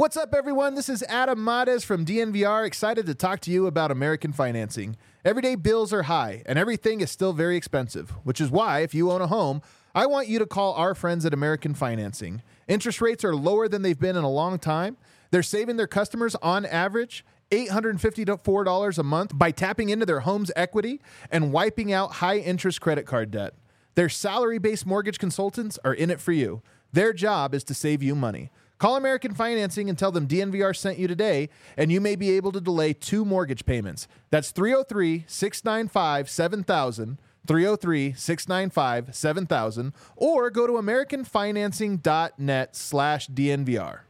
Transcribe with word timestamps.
What's 0.00 0.16
up, 0.16 0.32
everyone? 0.32 0.76
This 0.76 0.88
is 0.88 1.02
Adam 1.10 1.44
Mares 1.44 1.84
from 1.84 2.06
DNVR, 2.06 2.66
excited 2.66 3.04
to 3.04 3.14
talk 3.14 3.40
to 3.40 3.50
you 3.50 3.66
about 3.66 3.90
American 3.90 4.32
financing. 4.32 4.96
Everyday 5.26 5.56
bills 5.56 5.92
are 5.92 6.04
high, 6.04 6.42
and 6.46 6.58
everything 6.58 7.02
is 7.02 7.10
still 7.10 7.34
very 7.34 7.54
expensive, 7.54 8.08
which 8.24 8.40
is 8.40 8.50
why, 8.50 8.80
if 8.80 8.94
you 8.94 9.10
own 9.10 9.20
a 9.20 9.26
home, 9.26 9.60
I 9.94 10.06
want 10.06 10.26
you 10.26 10.38
to 10.38 10.46
call 10.46 10.72
our 10.72 10.94
friends 10.94 11.26
at 11.26 11.34
American 11.34 11.74
Financing. 11.74 12.40
Interest 12.66 13.02
rates 13.02 13.26
are 13.26 13.36
lower 13.36 13.68
than 13.68 13.82
they've 13.82 14.00
been 14.00 14.16
in 14.16 14.24
a 14.24 14.30
long 14.30 14.58
time. 14.58 14.96
They're 15.32 15.42
saving 15.42 15.76
their 15.76 15.86
customers 15.86 16.34
on 16.36 16.64
average 16.64 17.22
$854 17.50 18.98
a 18.98 19.02
month 19.02 19.36
by 19.36 19.50
tapping 19.50 19.90
into 19.90 20.06
their 20.06 20.20
home's 20.20 20.50
equity 20.56 21.02
and 21.30 21.52
wiping 21.52 21.92
out 21.92 22.12
high 22.12 22.38
interest 22.38 22.80
credit 22.80 23.04
card 23.04 23.30
debt. 23.30 23.52
Their 23.96 24.08
salary 24.08 24.56
based 24.56 24.86
mortgage 24.86 25.18
consultants 25.18 25.78
are 25.84 25.92
in 25.92 26.08
it 26.08 26.20
for 26.22 26.32
you. 26.32 26.62
Their 26.90 27.12
job 27.12 27.54
is 27.54 27.64
to 27.64 27.74
save 27.74 28.02
you 28.02 28.14
money. 28.14 28.50
Call 28.80 28.96
American 28.96 29.34
Financing 29.34 29.88
and 29.90 29.98
tell 29.98 30.10
them 30.10 30.26
DNVR 30.26 30.74
sent 30.74 30.98
you 30.98 31.06
today, 31.06 31.50
and 31.76 31.92
you 31.92 32.00
may 32.00 32.16
be 32.16 32.30
able 32.30 32.50
to 32.52 32.62
delay 32.62 32.94
two 32.94 33.26
mortgage 33.26 33.66
payments. 33.66 34.08
That's 34.30 34.52
303 34.52 35.26
695 35.28 36.30
7000. 36.30 37.18
303 37.46 38.12
695 38.12 39.14
7000 39.14 39.94
or 40.14 40.50
go 40.50 40.66
to 40.66 40.74
americanfinancing.net 40.74 42.76
slash 42.76 43.28
dnvr 43.28 44.00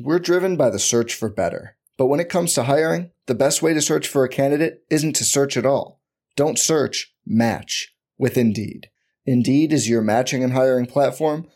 we're 0.00 0.18
driven 0.18 0.56
by 0.56 0.68
the 0.68 0.80
search 0.80 1.14
for 1.14 1.28
better 1.28 1.76
but 1.96 2.06
when 2.06 2.18
it 2.18 2.28
comes 2.28 2.52
to 2.52 2.64
hiring 2.64 3.12
the 3.26 3.34
best 3.34 3.62
way 3.62 3.72
to 3.72 3.80
search 3.80 4.08
for 4.08 4.24
a 4.24 4.28
candidate 4.28 4.82
isn't 4.90 5.14
to 5.14 5.22
search 5.22 5.56
at 5.56 5.64
all 5.64 6.00
don't 6.34 6.58
search 6.58 7.14
match 7.24 7.94
with 8.18 8.36
indeed 8.36 8.90
indeed 9.24 9.72
is 9.72 9.88
your 9.88 10.02
matching 10.02 10.42
and 10.42 10.52
hiring 10.52 10.84
platform 10.84 11.46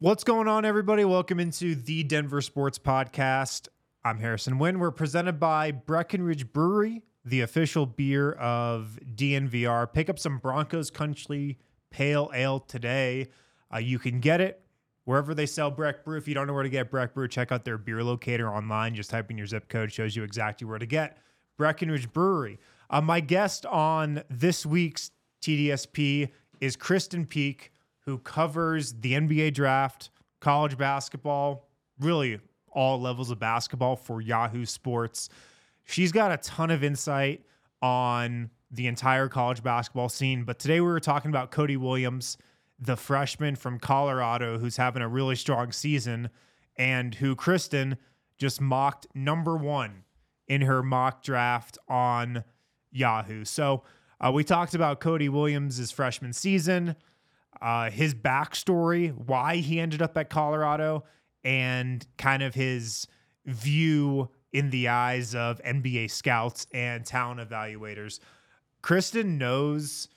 What's 0.00 0.22
going 0.22 0.46
on, 0.46 0.64
everybody? 0.64 1.04
Welcome 1.04 1.40
into 1.40 1.74
the 1.74 2.04
Denver 2.04 2.40
Sports 2.40 2.78
Podcast. 2.78 3.66
I'm 4.04 4.20
Harrison 4.20 4.60
Wind. 4.60 4.80
We're 4.80 4.92
presented 4.92 5.40
by 5.40 5.72
Breckenridge 5.72 6.52
Brewery, 6.52 7.02
the 7.24 7.40
official 7.40 7.84
beer 7.84 8.30
of 8.34 8.96
DNVR. 9.16 9.92
Pick 9.92 10.08
up 10.08 10.20
some 10.20 10.38
Broncos 10.38 10.88
Country 10.92 11.58
Pale 11.90 12.30
Ale 12.32 12.60
today. 12.60 13.26
Uh, 13.74 13.78
you 13.78 13.98
can 13.98 14.20
get 14.20 14.40
it 14.40 14.62
wherever 15.02 15.34
they 15.34 15.46
sell 15.46 15.68
Breck 15.68 16.04
Brew. 16.04 16.16
If 16.16 16.28
you 16.28 16.34
don't 16.34 16.46
know 16.46 16.54
where 16.54 16.62
to 16.62 16.68
get 16.68 16.92
Breck 16.92 17.12
Brew, 17.12 17.26
check 17.26 17.50
out 17.50 17.64
their 17.64 17.76
beer 17.76 18.04
locator 18.04 18.48
online. 18.48 18.94
Just 18.94 19.10
type 19.10 19.32
in 19.32 19.36
your 19.36 19.48
zip 19.48 19.68
code, 19.68 19.90
shows 19.90 20.14
you 20.14 20.22
exactly 20.22 20.64
where 20.64 20.78
to 20.78 20.86
get 20.86 21.18
Breckenridge 21.56 22.12
Brewery. 22.12 22.60
Uh, 22.88 23.00
my 23.00 23.18
guest 23.18 23.66
on 23.66 24.22
this 24.30 24.64
week's 24.64 25.10
TDSP 25.42 26.28
is 26.60 26.76
Krysten 26.76 27.28
Peek, 27.28 27.72
who 28.08 28.16
covers 28.16 28.94
the 28.94 29.12
NBA 29.12 29.52
draft, 29.52 30.08
college 30.40 30.78
basketball, 30.78 31.68
really 32.00 32.40
all 32.70 32.98
levels 32.98 33.30
of 33.30 33.38
basketball 33.38 33.96
for 33.96 34.22
Yahoo 34.22 34.64
Sports. 34.64 35.28
She's 35.84 36.10
got 36.10 36.32
a 36.32 36.38
ton 36.38 36.70
of 36.70 36.82
insight 36.82 37.44
on 37.82 38.48
the 38.70 38.86
entire 38.86 39.28
college 39.28 39.62
basketball 39.62 40.08
scene. 40.08 40.44
But 40.44 40.58
today 40.58 40.80
we 40.80 40.86
were 40.86 41.00
talking 41.00 41.30
about 41.30 41.50
Cody 41.50 41.76
Williams, 41.76 42.38
the 42.78 42.96
freshman 42.96 43.56
from 43.56 43.78
Colorado 43.78 44.56
who's 44.58 44.78
having 44.78 45.02
a 45.02 45.08
really 45.08 45.36
strong 45.36 45.70
season 45.70 46.30
and 46.76 47.14
who 47.14 47.36
Krysten 47.36 47.98
just 48.38 48.58
mocked 48.58 49.06
number 49.14 49.54
one 49.54 50.04
in 50.46 50.62
her 50.62 50.82
mock 50.82 51.22
draft 51.22 51.76
on 51.88 52.42
Yahoo. 52.90 53.44
So 53.44 53.82
uh, 54.18 54.32
we 54.32 54.44
talked 54.44 54.74
about 54.74 54.98
Cody 54.98 55.28
Williams' 55.28 55.90
freshman 55.90 56.32
season, 56.32 56.96
uh, 57.60 57.90
his 57.90 58.14
backstory, 58.14 59.14
why 59.14 59.56
he 59.56 59.80
ended 59.80 60.02
up 60.02 60.16
at 60.16 60.30
Colorado, 60.30 61.04
and 61.44 62.06
kind 62.16 62.42
of 62.42 62.54
his 62.54 63.06
view 63.46 64.28
in 64.52 64.70
the 64.70 64.88
eyes 64.88 65.34
of 65.34 65.60
NBA 65.62 66.10
scouts 66.10 66.66
and 66.72 67.04
talent 67.04 67.40
evaluators. 67.40 68.20
Krysten 68.82 69.38
knows 69.38 70.08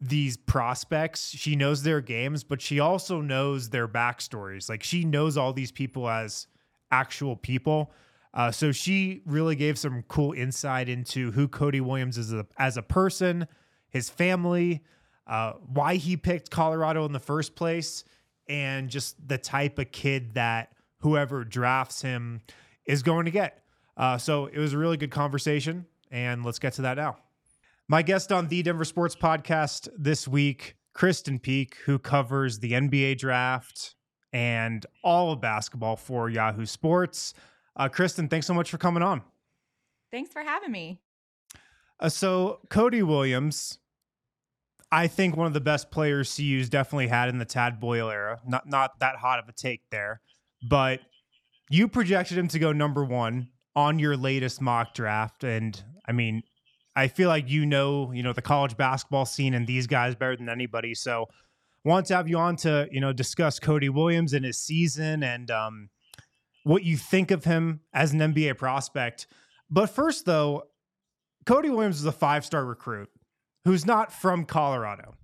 these 0.00 0.36
prospects. 0.36 1.30
She 1.30 1.56
knows 1.56 1.82
their 1.82 2.00
games, 2.00 2.44
but 2.44 2.60
she 2.60 2.78
also 2.78 3.20
knows 3.20 3.70
their 3.70 3.88
backstories. 3.88 4.68
Like 4.68 4.82
she 4.82 5.04
knows 5.04 5.36
all 5.36 5.52
these 5.52 5.72
people 5.72 6.08
as 6.08 6.46
actual 6.90 7.36
people. 7.36 7.90
Uh, 8.32 8.50
so 8.50 8.70
she 8.70 9.22
really 9.26 9.56
gave 9.56 9.78
some 9.78 10.04
cool 10.06 10.32
insight 10.32 10.88
into 10.88 11.32
who 11.32 11.48
Cody 11.48 11.80
Williams 11.80 12.18
is 12.18 12.32
as 12.32 12.40
a, 12.40 12.46
as 12.58 12.76
a 12.76 12.82
person, 12.82 13.46
his 13.88 14.10
family, 14.10 14.84
uh, 15.28 15.52
why 15.72 15.96
he 15.96 16.16
picked 16.16 16.50
Colorado 16.50 17.04
in 17.04 17.12
the 17.12 17.20
first 17.20 17.54
place, 17.54 18.04
and 18.48 18.88
just 18.88 19.16
the 19.28 19.38
type 19.38 19.78
of 19.78 19.92
kid 19.92 20.34
that 20.34 20.72
whoever 21.00 21.44
drafts 21.44 22.02
him 22.02 22.40
is 22.86 23.02
going 23.02 23.26
to 23.26 23.30
get. 23.30 23.62
Uh, 23.96 24.16
so 24.16 24.46
it 24.46 24.58
was 24.58 24.72
a 24.72 24.78
really 24.78 24.96
good 24.96 25.10
conversation, 25.10 25.86
and 26.10 26.44
let's 26.44 26.58
get 26.58 26.72
to 26.74 26.82
that 26.82 26.96
now. 26.96 27.16
My 27.88 28.02
guest 28.02 28.32
on 28.32 28.48
the 28.48 28.62
Denver 28.62 28.84
Sports 28.84 29.14
Podcast 29.14 29.88
this 29.96 30.28
week, 30.28 30.76
Krysten 30.94 31.40
Peek, 31.40 31.76
who 31.84 31.98
covers 31.98 32.58
the 32.58 32.72
NBA 32.72 33.18
draft 33.18 33.94
and 34.32 34.84
all 35.02 35.32
of 35.32 35.40
basketball 35.40 35.96
for 35.96 36.28
Yahoo 36.28 36.66
Sports. 36.66 37.34
Uh, 37.76 37.88
Krysten, 37.88 38.28
thanks 38.28 38.46
so 38.46 38.54
much 38.54 38.70
for 38.70 38.78
coming 38.78 39.02
on. 39.02 39.22
Thanks 40.10 40.32
for 40.32 40.42
having 40.42 40.72
me. 40.72 41.00
Uh, 42.00 42.08
so, 42.08 42.60
Cody 42.68 43.02
Williams, 43.02 43.78
I 44.90 45.06
think 45.06 45.36
one 45.36 45.46
of 45.46 45.52
the 45.52 45.60
best 45.60 45.90
players 45.90 46.34
CU's 46.34 46.68
definitely 46.68 47.08
had 47.08 47.28
in 47.28 47.38
the 47.38 47.44
Tad 47.44 47.78
Boyle 47.78 48.10
era. 48.10 48.40
Not 48.46 48.66
not 48.66 49.00
that 49.00 49.16
hot 49.16 49.38
of 49.38 49.48
a 49.48 49.52
take 49.52 49.82
there, 49.90 50.20
but 50.68 51.00
you 51.68 51.88
projected 51.88 52.38
him 52.38 52.48
to 52.48 52.58
go 52.58 52.72
number 52.72 53.04
one 53.04 53.48
on 53.76 53.98
your 53.98 54.16
latest 54.16 54.60
mock 54.60 54.94
draft, 54.94 55.44
and 55.44 55.82
I 56.06 56.12
mean, 56.12 56.42
I 56.96 57.08
feel 57.08 57.28
like 57.28 57.50
you 57.50 57.66
know, 57.66 58.12
you 58.12 58.22
know, 58.22 58.32
the 58.32 58.42
college 58.42 58.76
basketball 58.76 59.26
scene 59.26 59.54
and 59.54 59.66
these 59.66 59.86
guys 59.86 60.14
better 60.14 60.36
than 60.36 60.48
anybody. 60.48 60.94
So, 60.94 61.26
want 61.84 62.06
to 62.06 62.16
have 62.16 62.28
you 62.28 62.38
on 62.38 62.56
to 62.56 62.88
you 62.90 63.00
know 63.00 63.12
discuss 63.12 63.60
Cody 63.60 63.90
Williams 63.90 64.32
and 64.32 64.44
his 64.44 64.58
season 64.58 65.22
and 65.22 65.50
um, 65.50 65.90
what 66.64 66.82
you 66.82 66.96
think 66.96 67.30
of 67.30 67.44
him 67.44 67.80
as 67.92 68.12
an 68.12 68.20
NBA 68.20 68.56
prospect. 68.56 69.26
But 69.70 69.90
first, 69.90 70.24
though, 70.24 70.64
Cody 71.44 71.68
Williams 71.68 71.98
is 71.98 72.06
a 72.06 72.12
five 72.12 72.44
star 72.46 72.64
recruit 72.64 73.10
who's 73.64 73.86
not 73.86 74.12
from 74.12 74.44
Colorado. 74.44 75.14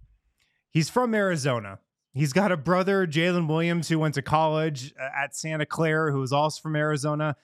He's 0.71 0.91
from 0.91 1.15
Arizona. 1.15 1.78
He's 2.12 2.33
got 2.33 2.53
a 2.53 2.56
brother, 2.56 3.06
Jalen 3.06 3.49
Williams, 3.49 3.89
who 3.89 3.99
went 3.99 4.15
to 4.15 4.22
college 4.22 4.93
uh, 5.00 5.09
at 5.25 5.34
Santa 5.34 5.67
Clara, 5.67 6.12
who 6.12 6.20
was 6.20 6.32
also 6.32 6.61
from 6.61 6.76
Arizona 6.76 7.37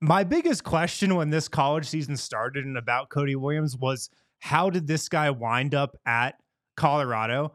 my 0.00 0.24
biggest 0.24 0.64
question 0.64 1.14
when 1.16 1.30
this 1.30 1.48
college 1.48 1.86
season 1.86 2.16
started 2.16 2.64
and 2.64 2.76
about 2.76 3.10
Cody 3.10 3.34
Williams 3.34 3.76
was 3.76 4.10
how 4.38 4.70
did 4.70 4.86
this 4.86 5.08
guy 5.08 5.30
wind 5.30 5.74
up 5.74 5.96
at 6.06 6.36
Colorado? 6.76 7.54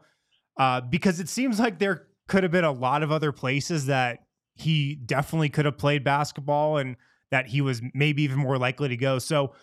Uh, 0.58 0.80
because 0.82 1.20
it 1.20 1.28
seems 1.28 1.58
like 1.58 1.78
there 1.78 2.06
could 2.28 2.42
have 2.42 2.52
been 2.52 2.64
a 2.64 2.72
lot 2.72 3.02
of 3.02 3.10
other 3.10 3.32
places 3.32 3.86
that 3.86 4.20
he 4.54 4.94
definitely 4.94 5.48
could 5.48 5.64
have 5.64 5.78
played 5.78 6.04
basketball 6.04 6.76
and 6.76 6.96
that 7.30 7.46
he 7.46 7.60
was 7.60 7.80
maybe 7.94 8.22
even 8.22 8.38
more 8.38 8.58
likely 8.58 8.88
to 8.88 8.96
go. 8.96 9.18
So 9.18 9.54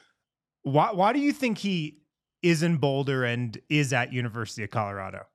why 0.64 0.92
why 0.92 1.14
do 1.14 1.20
you 1.20 1.32
think 1.32 1.60
he 1.60 2.01
is 2.44 2.64
in 2.64 2.78
Boulder 2.78 3.24
and 3.24 3.58
is 3.70 3.94
at 3.94 4.12
University 4.14 4.64
of 4.64 4.70
Colorado? 4.72 5.26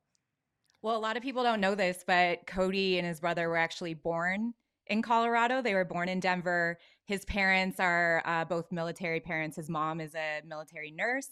Well, 0.83 0.97
a 0.97 0.99
lot 0.99 1.17
of 1.17 1.23
people 1.23 1.43
don't 1.43 1.61
know 1.61 1.75
this, 1.75 2.05
but 2.07 2.47
Cody 2.47 2.99
and 2.99 3.07
his 3.07 3.21
brother 3.21 3.49
were 3.49 3.57
actually 3.57 3.95
born 3.95 4.55
in 4.87 5.03
Colorado. 5.03 5.63
They 5.63 5.75
were 5.75 5.85
born 5.85 6.09
in 6.09 6.21
Denver. 6.21 6.79
His 7.07 7.25
parents 7.25 7.81
are 7.81 8.23
uh, 8.25 8.45
both 8.45 8.71
military 8.71 9.21
parents. 9.21 9.57
His 9.57 9.69
mom 9.69 10.01
is 10.01 10.15
a 10.15 10.43
military 10.47 10.91
nurse, 10.93 11.29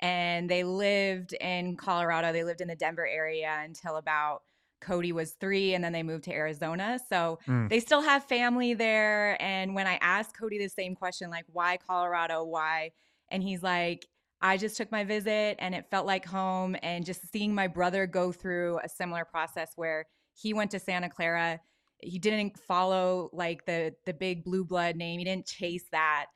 and 0.00 0.48
they 0.50 0.64
lived 0.64 1.32
in 1.34 1.76
Colorado. 1.76 2.32
They 2.32 2.44
lived 2.44 2.60
in 2.60 2.68
the 2.68 2.76
Denver 2.76 3.06
area 3.06 3.60
until 3.64 3.96
about 3.96 4.42
Cody 4.80 5.12
was 5.12 5.32
three, 5.32 5.74
and 5.74 5.82
then 5.82 5.92
they 5.92 6.02
moved 6.02 6.24
to 6.24 6.32
Arizona. 6.32 7.00
So 7.08 7.38
Mm. 7.46 7.68
they 7.68 7.80
still 7.80 8.02
have 8.02 8.24
family 8.24 8.74
there. 8.74 9.40
And 9.42 9.74
when 9.74 9.86
I 9.86 9.94
asked 10.00 10.36
Cody 10.38 10.58
the 10.58 10.68
same 10.68 10.94
question, 10.94 11.30
like, 11.30 11.46
why 11.50 11.78
Colorado? 11.78 12.44
Why? 12.44 12.92
And 13.30 13.42
he's 13.42 13.62
like, 13.62 14.06
I 14.40 14.56
just 14.56 14.76
took 14.76 14.92
my 14.92 15.04
visit 15.04 15.56
and 15.58 15.74
it 15.74 15.86
felt 15.90 16.06
like 16.06 16.24
home. 16.24 16.76
And 16.82 17.04
just 17.04 17.30
seeing 17.32 17.54
my 17.54 17.66
brother 17.66 18.06
go 18.06 18.32
through 18.32 18.78
a 18.82 18.88
similar 18.88 19.24
process 19.24 19.72
where 19.76 20.06
he 20.34 20.54
went 20.54 20.70
to 20.72 20.78
Santa 20.78 21.08
Clara, 21.08 21.60
he 22.00 22.18
didn't 22.18 22.58
follow 22.58 23.30
like 23.32 23.66
the 23.66 23.94
the 24.06 24.14
big 24.14 24.44
blue 24.44 24.64
blood 24.64 24.96
name. 24.96 25.18
He 25.18 25.24
didn't 25.24 25.46
chase 25.46 25.84
that. 25.92 26.26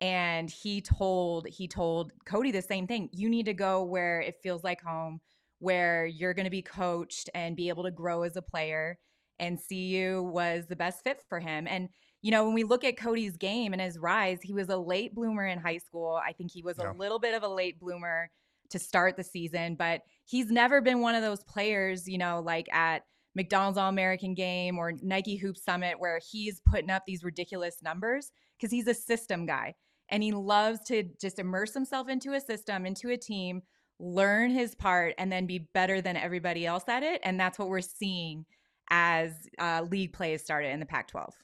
And 0.00 0.50
he 0.50 0.80
told 0.80 1.46
he 1.46 1.68
told 1.68 2.12
Cody 2.26 2.50
the 2.50 2.62
same 2.62 2.86
thing. 2.86 3.08
You 3.12 3.28
need 3.28 3.46
to 3.46 3.54
go 3.54 3.84
where 3.84 4.20
it 4.20 4.40
feels 4.42 4.64
like 4.64 4.82
home, 4.82 5.20
where 5.60 6.06
you're 6.06 6.34
going 6.34 6.44
to 6.44 6.50
be 6.50 6.62
coached 6.62 7.30
and 7.34 7.56
be 7.56 7.68
able 7.68 7.84
to 7.84 7.92
grow 7.92 8.22
as 8.22 8.36
a 8.36 8.42
player. 8.42 8.98
And 9.38 9.58
CU 9.68 10.22
was 10.22 10.66
the 10.66 10.76
best 10.76 11.04
fit 11.04 11.22
for 11.28 11.38
him. 11.38 11.66
And 11.68 11.88
you 12.22 12.30
know, 12.30 12.44
when 12.44 12.54
we 12.54 12.62
look 12.64 12.84
at 12.84 12.96
Cody's 12.96 13.36
game 13.36 13.72
and 13.72 13.82
his 13.82 13.98
rise, 13.98 14.40
he 14.42 14.52
was 14.52 14.68
a 14.68 14.76
late 14.76 15.14
bloomer 15.14 15.44
in 15.46 15.58
high 15.58 15.78
school. 15.78 16.20
I 16.24 16.32
think 16.32 16.50
he 16.52 16.62
was 16.62 16.78
Yeah. 16.78 16.90
a 16.90 16.94
little 16.94 17.18
bit 17.18 17.34
of 17.34 17.42
a 17.42 17.48
late 17.48 17.78
bloomer 17.80 18.30
to 18.70 18.78
start 18.78 19.16
the 19.16 19.24
season, 19.24 19.74
but 19.74 20.02
he's 20.24 20.46
never 20.50 20.80
been 20.80 21.00
one 21.00 21.14
of 21.14 21.22
those 21.22 21.42
players, 21.44 22.08
you 22.08 22.16
know, 22.18 22.40
like 22.40 22.72
at 22.72 23.02
McDonald's 23.34 23.76
All 23.76 23.88
American 23.88 24.34
game 24.34 24.78
or 24.78 24.92
Nike 25.02 25.36
Hoop 25.36 25.56
Summit 25.56 25.98
where 25.98 26.20
he's 26.30 26.60
putting 26.66 26.90
up 26.90 27.02
these 27.06 27.24
ridiculous 27.24 27.82
numbers 27.82 28.30
because 28.56 28.70
he's 28.70 28.86
a 28.86 28.94
system 28.94 29.44
guy 29.44 29.74
and 30.08 30.22
he 30.22 30.32
loves 30.32 30.80
to 30.86 31.02
just 31.20 31.38
immerse 31.38 31.74
himself 31.74 32.08
into 32.08 32.34
a 32.34 32.40
system, 32.40 32.86
into 32.86 33.08
a 33.10 33.16
team, 33.16 33.62
learn 33.98 34.50
his 34.50 34.74
part, 34.74 35.14
and 35.18 35.30
then 35.32 35.46
be 35.46 35.58
better 35.74 36.00
than 36.00 36.16
everybody 36.16 36.66
else 36.66 36.84
at 36.88 37.02
it. 37.02 37.20
And 37.24 37.38
that's 37.40 37.58
what 37.58 37.68
we're 37.68 37.80
seeing 37.80 38.44
as 38.90 39.32
uh, 39.58 39.84
league 39.90 40.12
play 40.12 40.32
has 40.32 40.42
started 40.42 40.68
in 40.70 40.80
the 40.80 40.86
Pac 40.86 41.08
12. 41.08 41.34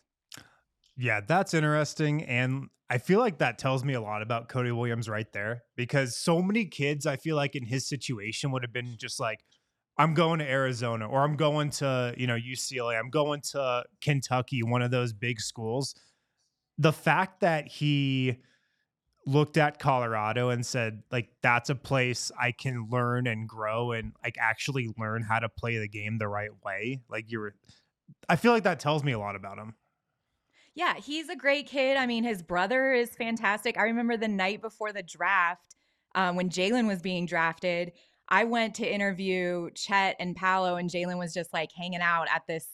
Yeah, 0.98 1.20
that's 1.26 1.54
interesting. 1.54 2.24
And 2.24 2.70
I 2.90 2.98
feel 2.98 3.20
like 3.20 3.38
that 3.38 3.56
tells 3.56 3.84
me 3.84 3.94
a 3.94 4.00
lot 4.00 4.20
about 4.20 4.48
Cody 4.48 4.72
Williams 4.72 5.08
right 5.08 5.30
there 5.32 5.62
because 5.76 6.16
so 6.16 6.42
many 6.42 6.64
kids, 6.64 7.06
I 7.06 7.16
feel 7.16 7.36
like 7.36 7.54
in 7.54 7.64
his 7.64 7.88
situation 7.88 8.50
would 8.50 8.64
have 8.64 8.72
been 8.72 8.96
just 8.98 9.20
like, 9.20 9.38
I'm 9.96 10.12
going 10.12 10.40
to 10.40 10.50
Arizona 10.50 11.08
or 11.08 11.22
I'm 11.22 11.36
going 11.36 11.70
to, 11.70 12.14
you 12.16 12.26
know, 12.26 12.36
UCLA, 12.36 12.98
I'm 12.98 13.10
going 13.10 13.42
to 13.52 13.84
Kentucky, 14.00 14.62
one 14.64 14.82
of 14.82 14.90
those 14.90 15.12
big 15.12 15.40
schools. 15.40 15.94
The 16.78 16.92
fact 16.92 17.40
that 17.40 17.68
he 17.68 18.38
looked 19.24 19.56
at 19.56 19.78
Colorado 19.78 20.48
and 20.48 20.66
said, 20.66 21.02
like, 21.12 21.28
that's 21.42 21.70
a 21.70 21.74
place 21.76 22.32
I 22.40 22.52
can 22.52 22.88
learn 22.90 23.28
and 23.28 23.48
grow 23.48 23.92
and 23.92 24.14
like 24.24 24.36
actually 24.40 24.88
learn 24.98 25.22
how 25.22 25.38
to 25.38 25.48
play 25.48 25.78
the 25.78 25.88
game 25.88 26.18
the 26.18 26.28
right 26.28 26.50
way. 26.64 27.02
Like, 27.08 27.30
you 27.30 27.38
were, 27.38 27.54
I 28.28 28.34
feel 28.36 28.52
like 28.52 28.64
that 28.64 28.80
tells 28.80 29.04
me 29.04 29.12
a 29.12 29.18
lot 29.18 29.36
about 29.36 29.58
him. 29.58 29.74
Yeah, 30.78 30.94
he's 30.94 31.28
a 31.28 31.34
great 31.34 31.66
kid. 31.66 31.96
I 31.96 32.06
mean, 32.06 32.22
his 32.22 32.40
brother 32.40 32.92
is 32.92 33.10
fantastic. 33.10 33.76
I 33.76 33.82
remember 33.82 34.16
the 34.16 34.28
night 34.28 34.62
before 34.62 34.92
the 34.92 35.02
draft, 35.02 35.74
um, 36.14 36.36
when 36.36 36.50
Jalen 36.50 36.86
was 36.86 37.02
being 37.02 37.26
drafted, 37.26 37.90
I 38.28 38.44
went 38.44 38.76
to 38.76 38.86
interview 38.88 39.70
Chet 39.74 40.14
and 40.20 40.36
Paolo, 40.36 40.76
and 40.76 40.88
Jalen 40.88 41.18
was 41.18 41.34
just 41.34 41.52
like 41.52 41.72
hanging 41.72 42.00
out 42.00 42.28
at 42.32 42.46
this 42.46 42.64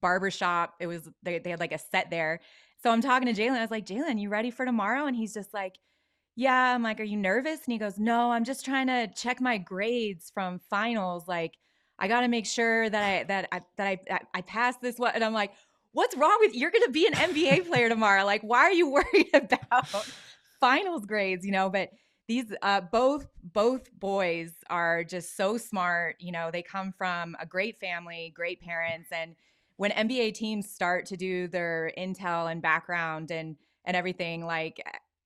barbershop. 0.00 0.74
It 0.80 0.88
was, 0.88 1.08
they, 1.22 1.38
they 1.38 1.50
had 1.50 1.60
like 1.60 1.70
a 1.70 1.78
set 1.78 2.10
there. 2.10 2.40
So 2.82 2.90
I'm 2.90 3.00
talking 3.00 3.32
to 3.32 3.40
Jalen. 3.40 3.58
I 3.58 3.60
was 3.60 3.70
like, 3.70 3.86
Jalen, 3.86 4.20
you 4.20 4.28
ready 4.28 4.50
for 4.50 4.66
tomorrow? 4.66 5.06
And 5.06 5.14
he's 5.14 5.32
just 5.32 5.54
like, 5.54 5.76
yeah. 6.34 6.74
I'm 6.74 6.82
like, 6.82 6.98
are 6.98 7.04
you 7.04 7.16
nervous? 7.16 7.60
And 7.64 7.72
he 7.72 7.78
goes, 7.78 7.96
no, 7.96 8.32
I'm 8.32 8.42
just 8.42 8.64
trying 8.64 8.88
to 8.88 9.06
check 9.14 9.40
my 9.40 9.58
grades 9.58 10.32
from 10.34 10.58
finals. 10.68 11.28
Like, 11.28 11.56
I 11.96 12.08
got 12.08 12.22
to 12.22 12.28
make 12.28 12.46
sure 12.46 12.90
that 12.90 13.04
I, 13.04 13.22
that 13.22 13.48
I, 13.52 13.60
that 13.76 13.86
I, 13.86 14.00
I, 14.10 14.20
I 14.34 14.40
passed 14.40 14.80
this 14.80 14.98
one. 14.98 15.12
And 15.14 15.22
I'm 15.22 15.32
like, 15.32 15.52
what's 15.92 16.16
wrong 16.16 16.36
with 16.40 16.54
you? 16.54 16.60
You're 16.60 16.70
going 16.70 16.84
to 16.84 16.90
be 16.90 17.06
an 17.06 17.14
NBA 17.14 17.66
player 17.68 17.88
tomorrow. 17.88 18.24
Like, 18.24 18.42
why 18.42 18.60
are 18.60 18.72
you 18.72 18.90
worried 18.90 19.30
about 19.32 19.86
finals 20.60 21.06
grades? 21.06 21.44
You 21.44 21.52
know, 21.52 21.70
but 21.70 21.90
these 22.28 22.52
uh, 22.62 22.80
both 22.80 23.26
both 23.42 23.92
boys 23.98 24.52
are 24.70 25.04
just 25.04 25.36
so 25.36 25.58
smart. 25.58 26.16
You 26.18 26.32
know, 26.32 26.50
they 26.50 26.62
come 26.62 26.92
from 26.96 27.36
a 27.40 27.46
great 27.46 27.78
family, 27.78 28.32
great 28.34 28.60
parents, 28.60 29.08
and 29.12 29.34
when 29.76 29.90
NBA 29.90 30.34
teams 30.34 30.70
start 30.70 31.06
to 31.06 31.16
do 31.16 31.48
their 31.48 31.92
intel 31.98 32.50
and 32.50 32.62
background 32.62 33.30
and 33.30 33.56
and 33.84 33.96
everything, 33.96 34.44
like 34.46 34.80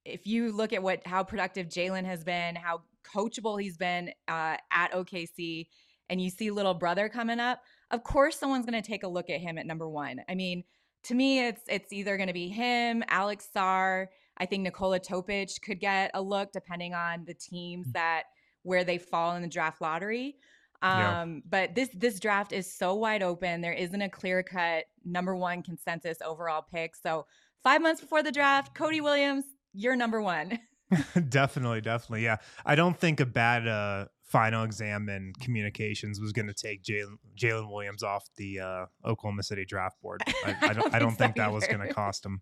if 0.04 0.26
you 0.26 0.52
look 0.52 0.72
at 0.72 0.82
what 0.82 1.06
how 1.06 1.22
productive 1.22 1.68
Jalen 1.68 2.04
has 2.04 2.24
been, 2.24 2.56
how 2.56 2.82
coachable 3.04 3.60
he's 3.60 3.76
been 3.76 4.10
uh, 4.28 4.56
at 4.70 4.92
OKC, 4.92 5.66
and 6.08 6.20
you 6.20 6.30
see 6.30 6.50
little 6.50 6.74
brother 6.74 7.08
coming 7.08 7.40
up, 7.40 7.60
of 7.90 8.02
course 8.04 8.38
someone's 8.38 8.66
going 8.66 8.80
to 8.80 8.86
take 8.86 9.02
a 9.02 9.08
look 9.08 9.30
at 9.30 9.40
him 9.40 9.58
at 9.58 9.66
number 9.66 9.88
one. 9.88 10.20
I 10.28 10.34
mean, 10.34 10.64
to 11.04 11.14
me, 11.14 11.46
it's 11.46 11.62
it's 11.68 11.92
either 11.92 12.16
going 12.16 12.26
to 12.26 12.32
be 12.32 12.48
him, 12.48 13.04
Alex 13.08 13.48
Sarr. 13.54 14.06
I 14.38 14.46
think 14.46 14.62
Nikola 14.62 14.98
Topic 14.98 15.50
could 15.64 15.80
get 15.80 16.10
a 16.14 16.20
look 16.20 16.52
depending 16.52 16.94
on 16.94 17.24
the 17.24 17.34
teams 17.34 17.90
that 17.92 18.24
where 18.62 18.84
they 18.84 18.98
fall 18.98 19.36
in 19.36 19.42
the 19.42 19.48
draft 19.48 19.80
lottery. 19.80 20.36
Yeah. 20.82 21.22
Um, 21.22 21.42
but 21.48 21.74
this 21.74 21.88
this 21.94 22.20
draft 22.20 22.52
is 22.52 22.70
so 22.70 22.94
wide 22.94 23.22
open. 23.22 23.60
There 23.60 23.72
isn't 23.72 24.00
a 24.00 24.08
clear 24.08 24.42
cut 24.42 24.84
number 25.04 25.34
one 25.34 25.62
consensus 25.62 26.18
overall 26.24 26.62
pick. 26.62 26.96
So 26.96 27.26
five 27.62 27.80
months 27.80 28.00
before 28.00 28.22
the 28.22 28.32
draft, 28.32 28.74
Cody 28.74 29.00
Williams, 29.00 29.44
you're 29.72 29.96
number 29.96 30.20
one. 30.20 30.58
definitely, 31.28 31.80
definitely. 31.80 32.24
Yeah. 32.24 32.36
I 32.64 32.74
don't 32.74 32.96
think 32.96 33.20
a 33.20 33.26
bad 33.26 33.66
uh, 33.66 34.06
final 34.26 34.64
exam 34.64 35.08
in 35.08 35.32
communications 35.40 36.20
was 36.20 36.32
going 36.32 36.48
to 36.48 36.54
take 36.54 36.82
Jalen 36.82 37.70
Williams 37.72 38.02
off 38.02 38.28
the 38.36 38.58
uh, 38.60 38.86
Oklahoma 39.04 39.42
City 39.44 39.64
draft 39.64 40.00
board. 40.02 40.20
I, 40.44 40.56
I 40.62 40.72
don't, 40.72 40.94
I 40.94 40.98
don't 41.00 41.16
think 41.16 41.36
so 41.36 41.42
that 41.42 41.52
was 41.52 41.66
going 41.66 41.86
to 41.86 41.94
cost 41.94 42.26
him. 42.26 42.40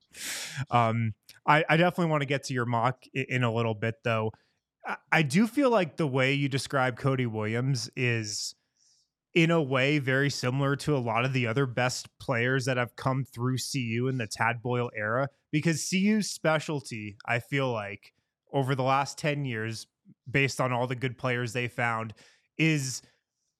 Um, 0.70 1.12
I, 1.46 1.62
I 1.68 1.76
definitely 1.76 2.10
want 2.10 2.22
to 2.22 2.26
get 2.26 2.44
to 2.44 2.54
your 2.54 2.64
mock 2.66 3.04
i- 3.14 3.26
in 3.28 3.44
a 3.44 3.52
little 3.52 3.74
bit, 3.74 3.96
though. 4.02 4.32
I, 4.86 4.96
I 5.12 5.22
do 5.22 5.46
feel 5.46 5.68
like 5.70 5.96
the 5.98 6.06
way 6.06 6.32
you 6.32 6.48
describe 6.48 6.98
Cody 6.98 7.26
Williams 7.26 7.90
is 7.96 8.54
in 9.34 9.50
a 9.50 9.60
way 9.60 9.98
very 9.98 10.30
similar 10.30 10.76
to 10.76 10.96
a 10.96 10.98
lot 10.98 11.24
of 11.24 11.32
the 11.32 11.46
other 11.46 11.66
best 11.66 12.08
players 12.18 12.64
that 12.66 12.76
have 12.76 12.96
come 12.96 13.24
through 13.24 13.56
CU 13.58 14.06
in 14.08 14.16
the 14.16 14.26
Tad 14.28 14.62
Boyle 14.62 14.90
era 14.96 15.28
because 15.50 15.86
CU's 15.90 16.30
specialty, 16.30 17.16
I 17.26 17.40
feel 17.40 17.70
like, 17.70 18.12
over 18.52 18.74
the 18.76 18.84
last 18.84 19.18
10 19.18 19.44
years, 19.44 19.86
based 20.30 20.60
on 20.60 20.72
all 20.72 20.86
the 20.86 20.94
good 20.94 21.18
players 21.18 21.52
they 21.52 21.68
found, 21.68 22.14
is 22.58 23.02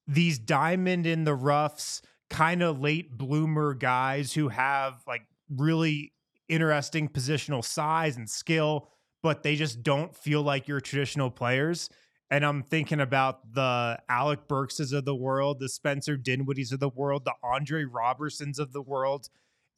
these 0.06 0.38
diamond 0.38 1.06
in 1.06 1.24
the 1.24 1.34
roughs, 1.34 2.02
kind 2.30 2.62
of 2.62 2.80
late 2.80 3.16
bloomer 3.16 3.74
guys 3.74 4.32
who 4.32 4.48
have 4.48 5.02
like 5.06 5.22
really 5.48 6.12
interesting 6.48 7.08
positional 7.08 7.64
size 7.64 8.16
and 8.16 8.28
skill, 8.28 8.88
but 9.22 9.42
they 9.42 9.56
just 9.56 9.82
don't 9.82 10.14
feel 10.14 10.42
like 10.42 10.68
your 10.68 10.80
traditional 10.80 11.30
players. 11.30 11.88
And 12.30 12.44
I'm 12.44 12.62
thinking 12.62 13.00
about 13.00 13.52
the 13.54 13.98
Alec 14.08 14.48
Burkses 14.48 14.92
of 14.92 15.04
the 15.04 15.14
world, 15.14 15.60
the 15.60 15.68
Spencer 15.68 16.16
Dinwiddies 16.16 16.72
of 16.72 16.80
the 16.80 16.88
world, 16.88 17.24
the 17.24 17.34
Andre 17.42 17.84
Robersons 17.84 18.58
of 18.58 18.72
the 18.72 18.82
world. 18.82 19.28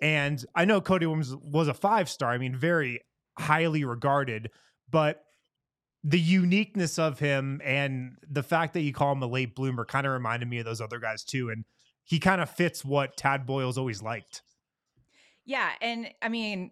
And 0.00 0.44
I 0.54 0.64
know 0.64 0.80
Cody 0.80 1.06
Williams 1.06 1.34
was 1.36 1.68
a 1.68 1.74
five 1.74 2.08
star. 2.08 2.30
I 2.30 2.38
mean, 2.38 2.54
very 2.54 3.00
highly 3.38 3.84
regarded, 3.84 4.50
but 4.90 5.22
the 6.06 6.20
uniqueness 6.20 7.00
of 7.00 7.18
him 7.18 7.60
and 7.64 8.16
the 8.30 8.44
fact 8.44 8.74
that 8.74 8.82
you 8.82 8.92
call 8.92 9.10
him 9.10 9.22
a 9.24 9.26
late 9.26 9.56
bloomer 9.56 9.84
kind 9.84 10.06
of 10.06 10.12
reminded 10.12 10.48
me 10.48 10.60
of 10.60 10.64
those 10.64 10.80
other 10.80 11.00
guys 11.00 11.24
too. 11.24 11.50
And 11.50 11.64
he 12.04 12.20
kind 12.20 12.40
of 12.40 12.48
fits 12.48 12.84
what 12.84 13.16
Tad 13.16 13.44
Boyle's 13.44 13.76
always 13.76 14.00
liked. 14.00 14.42
Yeah, 15.44 15.68
and 15.80 16.08
I 16.22 16.28
mean, 16.28 16.70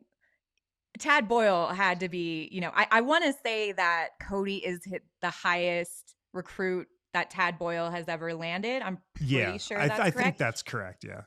Tad 1.00 1.26
Boyle 1.26 1.67
had 1.67 1.99
to 2.00 2.09
be, 2.09 2.49
you 2.53 2.61
know, 2.61 2.71
I, 2.73 2.87
I 2.93 3.00
want 3.00 3.25
to 3.25 3.35
say 3.43 3.73
that 3.73 4.11
Cody 4.21 4.59
is 4.59 4.85
hit 4.85 5.03
the 5.21 5.31
highest 5.31 6.14
recruit 6.33 6.87
that 7.12 7.31
Tad 7.31 7.59
Boyle 7.59 7.91
has 7.91 8.09
ever 8.09 8.35
landed. 8.35 8.83
I'm 8.83 8.99
pretty 9.17 9.35
yeah, 9.35 9.57
sure 9.57 9.81
I, 9.81 9.88
that's 9.88 10.00
I 10.00 10.11
think 10.11 10.38
that's 10.38 10.62
correct. 10.62 11.05
Yeah. 11.05 11.23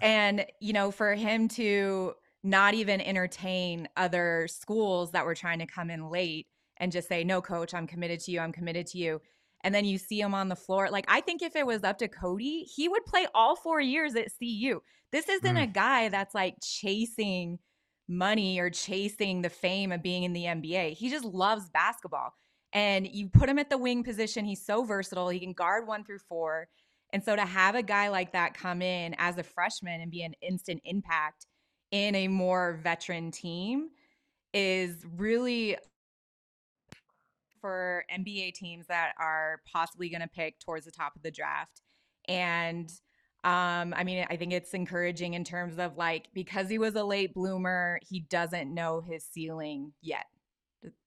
And, 0.00 0.46
you 0.60 0.72
know, 0.72 0.90
for 0.90 1.14
him 1.14 1.48
to 1.48 2.14
not 2.42 2.72
even 2.72 3.02
entertain 3.02 3.88
other 3.98 4.48
schools 4.48 5.12
that 5.12 5.26
were 5.26 5.34
trying 5.34 5.58
to 5.58 5.66
come 5.66 5.90
in 5.90 6.08
late 6.08 6.46
and 6.78 6.92
just 6.92 7.08
say, 7.08 7.24
no, 7.24 7.40
coach, 7.40 7.74
I'm 7.74 7.86
committed 7.86 8.20
to 8.20 8.30
you. 8.30 8.40
I'm 8.40 8.52
committed 8.52 8.86
to 8.88 8.98
you. 8.98 9.20
And 9.62 9.74
then 9.74 9.84
you 9.84 9.96
see 9.96 10.20
him 10.20 10.34
on 10.34 10.48
the 10.48 10.56
floor. 10.56 10.90
Like, 10.90 11.06
I 11.08 11.20
think 11.20 11.40
if 11.40 11.56
it 11.56 11.66
was 11.66 11.84
up 11.84 11.98
to 11.98 12.08
Cody, 12.08 12.60
he 12.62 12.88
would 12.88 13.04
play 13.06 13.26
all 13.34 13.56
four 13.56 13.80
years 13.80 14.14
at 14.14 14.28
CU. 14.38 14.80
This 15.10 15.28
isn't 15.28 15.56
Mm. 15.56 15.62
a 15.62 15.66
guy 15.66 16.08
that's 16.10 16.34
like 16.34 16.56
chasing 16.62 17.58
money 18.06 18.58
or 18.58 18.68
chasing 18.68 19.40
the 19.40 19.48
fame 19.48 19.90
of 19.90 20.02
being 20.02 20.24
in 20.24 20.34
the 20.34 20.44
NBA. 20.46 20.90
He 20.90 21.08
just 21.08 21.24
loves 21.24 21.70
basketball. 21.70 22.34
And 22.74 23.06
you 23.06 23.28
put 23.28 23.48
him 23.48 23.58
at 23.58 23.70
the 23.70 23.78
wing 23.78 24.02
position, 24.02 24.44
he's 24.44 24.66
so 24.66 24.82
versatile. 24.84 25.28
He 25.28 25.40
can 25.40 25.52
guard 25.52 25.86
one 25.86 26.04
through 26.04 26.18
four. 26.18 26.68
And 27.12 27.22
so 27.24 27.36
to 27.36 27.46
have 27.46 27.76
a 27.76 27.82
guy 27.82 28.08
like 28.08 28.32
that 28.32 28.54
come 28.54 28.82
in 28.82 29.14
as 29.16 29.38
a 29.38 29.44
freshman 29.44 30.00
and 30.00 30.10
be 30.10 30.22
an 30.22 30.34
instant 30.42 30.82
impact 30.84 31.46
in 31.92 32.14
a 32.16 32.28
more 32.28 32.80
veteran 32.82 33.30
team 33.30 33.90
is 34.52 35.04
really 35.16 35.76
for 37.64 38.04
NBA 38.14 38.52
teams 38.52 38.88
that 38.88 39.12
are 39.18 39.62
possibly 39.72 40.10
going 40.10 40.20
to 40.20 40.28
pick 40.28 40.60
towards 40.60 40.84
the 40.84 40.90
top 40.90 41.16
of 41.16 41.22
the 41.22 41.30
draft. 41.30 41.80
And 42.28 42.90
Um, 43.44 43.92
I 43.94 44.04
mean, 44.04 44.26
I 44.30 44.36
think 44.36 44.54
it's 44.54 44.72
encouraging 44.72 45.34
in 45.34 45.44
terms 45.44 45.78
of 45.78 45.98
like 45.98 46.28
because 46.32 46.70
he 46.70 46.78
was 46.78 46.94
a 46.94 47.04
late 47.04 47.34
bloomer, 47.34 48.00
he 48.02 48.20
doesn't 48.20 48.72
know 48.72 49.02
his 49.02 49.22
ceiling 49.22 49.92
yet. 50.00 50.24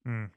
Mm. 0.07 0.29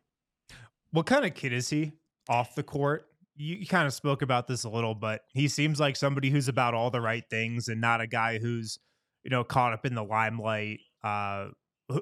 What 0.92 1.04
kind 1.04 1.26
of 1.26 1.34
kid 1.34 1.52
is 1.52 1.68
he 1.68 1.92
off 2.26 2.54
the 2.54 2.62
court? 2.62 3.06
You, 3.36 3.56
you 3.56 3.66
kind 3.66 3.86
of 3.86 3.92
spoke 3.92 4.22
about 4.22 4.46
this 4.46 4.64
a 4.64 4.70
little, 4.70 4.94
but 4.94 5.22
he 5.34 5.46
seems 5.46 5.78
like 5.78 5.94
somebody 5.94 6.30
who's 6.30 6.48
about 6.48 6.72
all 6.72 6.90
the 6.90 7.02
right 7.02 7.24
things 7.28 7.68
and 7.68 7.82
not 7.82 8.00
a 8.00 8.06
guy 8.06 8.38
who's, 8.38 8.78
you 9.22 9.30
know, 9.30 9.44
caught 9.44 9.74
up 9.74 9.84
in 9.84 9.94
the 9.94 10.02
limelight. 10.02 10.80
Uh, 11.04 11.48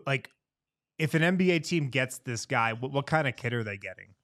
like, 0.07 0.31
if 0.99 1.14
an 1.14 1.23
NBA 1.23 1.67
team 1.67 1.88
gets 1.88 2.19
this 2.19 2.45
guy, 2.47 2.73
what, 2.73 2.93
what 2.93 3.07
kind 3.07 3.28
of 3.28 3.37
kid 3.37 3.52
are 3.55 3.64
they 3.64 3.76
getting? 3.76 4.14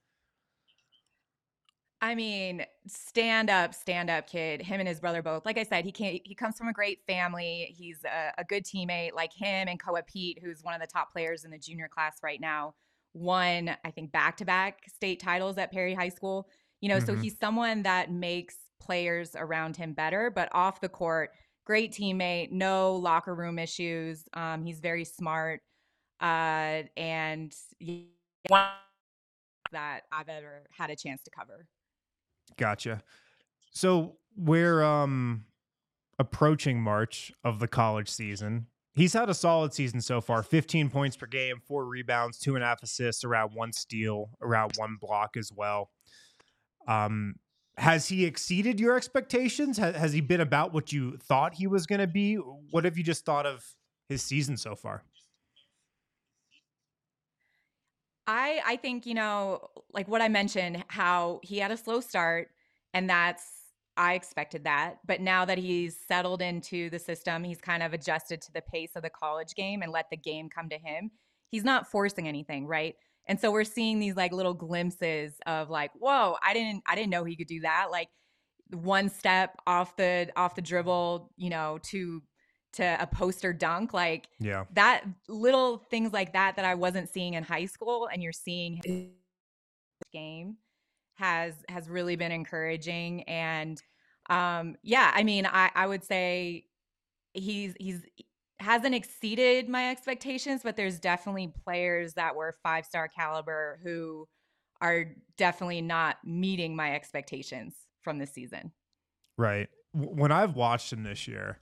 I 2.01 2.13
mean, 2.13 2.65
stand 2.87 3.49
up, 3.49 3.73
stand 3.73 4.09
up 4.09 4.27
kid. 4.27 4.61
Him 4.61 4.79
and 4.79 4.87
his 4.87 4.99
brother 4.99 5.23
both. 5.23 5.45
Like 5.45 5.57
I 5.57 5.63
said, 5.63 5.85
he 5.85 5.91
can't. 5.91 6.21
He 6.23 6.35
comes 6.35 6.57
from 6.57 6.67
a 6.67 6.73
great 6.73 6.99
family. 7.07 7.73
He's 7.75 8.03
a, 8.03 8.31
a 8.37 8.43
good 8.43 8.63
teammate. 8.63 9.13
Like 9.15 9.33
him 9.33 9.67
and 9.67 9.79
Koa 9.79 10.03
Peat, 10.03 10.39
who's 10.43 10.61
one 10.61 10.75
of 10.75 10.81
the 10.81 10.87
top 10.87 11.11
players 11.11 11.45
in 11.45 11.51
the 11.51 11.57
junior 11.57 11.87
class 11.87 12.17
right 12.21 12.39
now, 12.39 12.75
won 13.13 13.75
I 13.83 13.91
think 13.91 14.11
back 14.11 14.37
to 14.37 14.45
back 14.45 14.81
state 14.93 15.19
titles 15.19 15.57
at 15.57 15.71
Perry 15.71 15.95
High 15.95 16.09
School. 16.09 16.47
You 16.81 16.89
know, 16.89 16.97
mm-hmm. 16.97 17.05
so 17.05 17.15
he's 17.15 17.39
someone 17.39 17.81
that 17.83 18.11
makes 18.11 18.55
players 18.79 19.31
around 19.35 19.77
him 19.77 19.93
better. 19.93 20.29
But 20.29 20.49
off 20.51 20.81
the 20.81 20.89
court, 20.89 21.31
great 21.65 21.91
teammate. 21.91 22.51
No 22.51 22.97
locker 22.97 23.33
room 23.33 23.57
issues. 23.57 24.25
Um, 24.33 24.63
he's 24.63 24.79
very 24.79 25.05
smart. 25.05 25.61
Uh, 26.21 26.83
and 26.97 27.53
one 28.47 28.67
that 29.71 30.01
I've 30.11 30.29
ever 30.29 30.63
had 30.71 30.89
a 30.89 30.95
chance 30.95 31.21
to 31.23 31.31
cover. 31.31 31.67
Gotcha. 32.57 33.01
So 33.71 34.17
we're 34.37 34.81
um 34.83 35.45
approaching 36.19 36.81
March 36.81 37.31
of 37.43 37.59
the 37.59 37.67
college 37.67 38.09
season. 38.09 38.67
He's 38.93 39.11
had 39.11 39.29
a 39.29 39.33
solid 39.33 39.73
season 39.73 39.99
so 39.99 40.21
far 40.21 40.41
15 40.41 40.89
points 40.89 41.17
per 41.17 41.25
game, 41.25 41.57
four 41.67 41.85
rebounds, 41.85 42.39
two 42.39 42.55
and 42.55 42.63
a 42.63 42.67
half 42.67 42.81
assists, 42.81 43.25
around 43.25 43.51
one 43.53 43.73
steal, 43.73 44.29
around 44.41 44.73
one 44.77 44.97
block 45.01 45.35
as 45.35 45.51
well. 45.53 45.89
Um, 46.87 47.35
has 47.77 48.07
he 48.07 48.23
exceeded 48.23 48.79
your 48.79 48.95
expectations? 48.95 49.77
Has, 49.77 49.95
has 49.97 50.13
he 50.13 50.21
been 50.21 50.39
about 50.39 50.73
what 50.73 50.93
you 50.93 51.17
thought 51.17 51.55
he 51.55 51.67
was 51.67 51.85
going 51.85 51.99
to 51.99 52.07
be? 52.07 52.35
What 52.35 52.85
have 52.85 52.97
you 52.97 53.03
just 53.03 53.25
thought 53.25 53.45
of 53.45 53.65
his 54.07 54.21
season 54.21 54.55
so 54.55 54.75
far? 54.75 55.03
I 58.27 58.61
I 58.65 58.75
think, 58.77 59.05
you 59.05 59.13
know, 59.13 59.67
like 59.93 60.07
what 60.07 60.21
I 60.21 60.27
mentioned, 60.29 60.83
how 60.87 61.39
he 61.43 61.59
had 61.59 61.71
a 61.71 61.77
slow 61.77 62.01
start 62.01 62.49
and 62.93 63.09
that's 63.09 63.43
I 63.97 64.13
expected 64.13 64.65
that. 64.65 64.97
But 65.05 65.21
now 65.21 65.45
that 65.45 65.57
he's 65.57 65.97
settled 66.07 66.41
into 66.41 66.89
the 66.89 66.99
system, 66.99 67.43
he's 67.43 67.61
kind 67.61 67.81
of 67.83 67.93
adjusted 67.93 68.41
to 68.41 68.51
the 68.51 68.61
pace 68.61 68.91
of 68.95 69.03
the 69.03 69.09
college 69.09 69.55
game 69.55 69.81
and 69.81 69.91
let 69.91 70.09
the 70.09 70.17
game 70.17 70.49
come 70.49 70.69
to 70.69 70.77
him. 70.77 71.11
He's 71.49 71.63
not 71.63 71.89
forcing 71.89 72.27
anything, 72.27 72.67
right? 72.67 72.95
And 73.27 73.39
so 73.39 73.51
we're 73.51 73.63
seeing 73.63 73.99
these 73.99 74.15
like 74.15 74.33
little 74.33 74.53
glimpses 74.53 75.33
of 75.45 75.69
like, 75.69 75.91
whoa, 75.95 76.35
I 76.43 76.53
didn't 76.53 76.83
I 76.87 76.95
didn't 76.95 77.09
know 77.11 77.23
he 77.23 77.35
could 77.35 77.47
do 77.47 77.61
that. 77.61 77.87
Like 77.91 78.09
one 78.71 79.09
step 79.09 79.55
off 79.65 79.95
the 79.95 80.29
off 80.35 80.55
the 80.55 80.61
dribble, 80.61 81.31
you 81.37 81.49
know, 81.49 81.79
to 81.83 82.21
to 82.75 82.97
a 83.01 83.07
poster 83.07 83.53
dunk 83.53 83.93
like 83.93 84.27
yeah. 84.39 84.65
that 84.73 85.03
little 85.27 85.77
things 85.89 86.13
like 86.13 86.33
that 86.33 86.55
that 86.55 86.65
i 86.65 86.75
wasn't 86.75 87.09
seeing 87.09 87.33
in 87.33 87.43
high 87.43 87.65
school 87.65 88.07
and 88.11 88.21
you're 88.21 88.31
seeing 88.31 88.79
his 88.83 89.07
game 90.11 90.57
has 91.15 91.53
has 91.69 91.89
really 91.89 92.15
been 92.15 92.31
encouraging 92.31 93.23
and 93.23 93.81
um 94.29 94.75
yeah 94.83 95.11
i 95.13 95.23
mean 95.23 95.45
i 95.45 95.71
i 95.75 95.87
would 95.87 96.03
say 96.03 96.65
he's 97.33 97.73
he's 97.79 98.05
hasn't 98.59 98.95
exceeded 98.95 99.67
my 99.67 99.89
expectations 99.89 100.61
but 100.63 100.75
there's 100.75 100.99
definitely 100.99 101.53
players 101.63 102.13
that 102.13 102.35
were 102.35 102.55
five 102.63 102.85
star 102.85 103.07
caliber 103.07 103.79
who 103.83 104.27
are 104.81 105.05
definitely 105.37 105.81
not 105.81 106.17
meeting 106.25 106.75
my 106.75 106.93
expectations 106.93 107.73
from 108.01 108.19
this 108.19 108.31
season. 108.33 108.71
Right. 109.37 109.69
When 109.93 110.31
i've 110.31 110.55
watched 110.55 110.91
him 110.91 111.03
this 111.03 111.27
year 111.27 111.59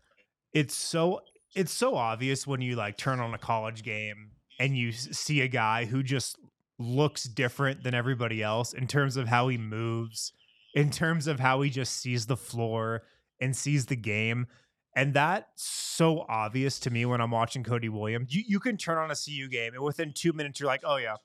it's 0.54 0.76
so 0.76 1.22
it's 1.56 1.72
so 1.72 1.96
obvious 1.96 2.48
when 2.48 2.62
you 2.62 2.76
like 2.76 2.98
turn 2.98 3.20
on 3.20 3.34
a 3.34 3.38
college 3.38 3.84
game 3.84 4.32
and 4.60 4.78
you 4.78 4.92
see 4.92 5.42
a 5.42 5.48
guy 5.48 5.86
who 5.86 6.04
just 6.04 6.38
looks 6.80 7.24
different 7.24 7.84
than 7.84 7.94
everybody 7.94 8.42
else 8.42 8.74
in 8.74 8.88
terms 8.88 9.18
of 9.18 9.28
how 9.28 9.48
he 9.48 9.58
moves, 9.58 10.34
in 10.74 10.90
terms 10.90 11.28
of 11.28 11.40
how 11.40 11.62
he 11.62 11.70
just 11.70 11.98
sees 11.98 12.26
the 12.26 12.38
floor 12.38 13.04
and 13.40 13.56
sees 13.56 13.86
the 13.86 13.96
game. 13.96 14.48
And 14.96 15.14
that's 15.14 15.64
so 15.64 16.26
obvious 16.30 16.80
to 16.82 16.92
me 16.92 17.06
when 17.06 17.20
I'm 17.20 17.32
watching 17.32 17.64
Cody 17.64 17.90
Williams. 17.90 18.34
You 18.34 18.44
you 18.48 18.60
can 18.60 18.78
turn 18.78 18.98
on 18.98 19.12
a 19.12 19.16
CU 19.16 19.48
game 19.50 19.74
and 19.74 19.84
within 19.84 20.14
two 20.14 20.34
minutes 20.34 20.60
you're 20.60 20.68
like, 20.68 20.84
oh 20.84 20.98
yeah, 20.98 21.16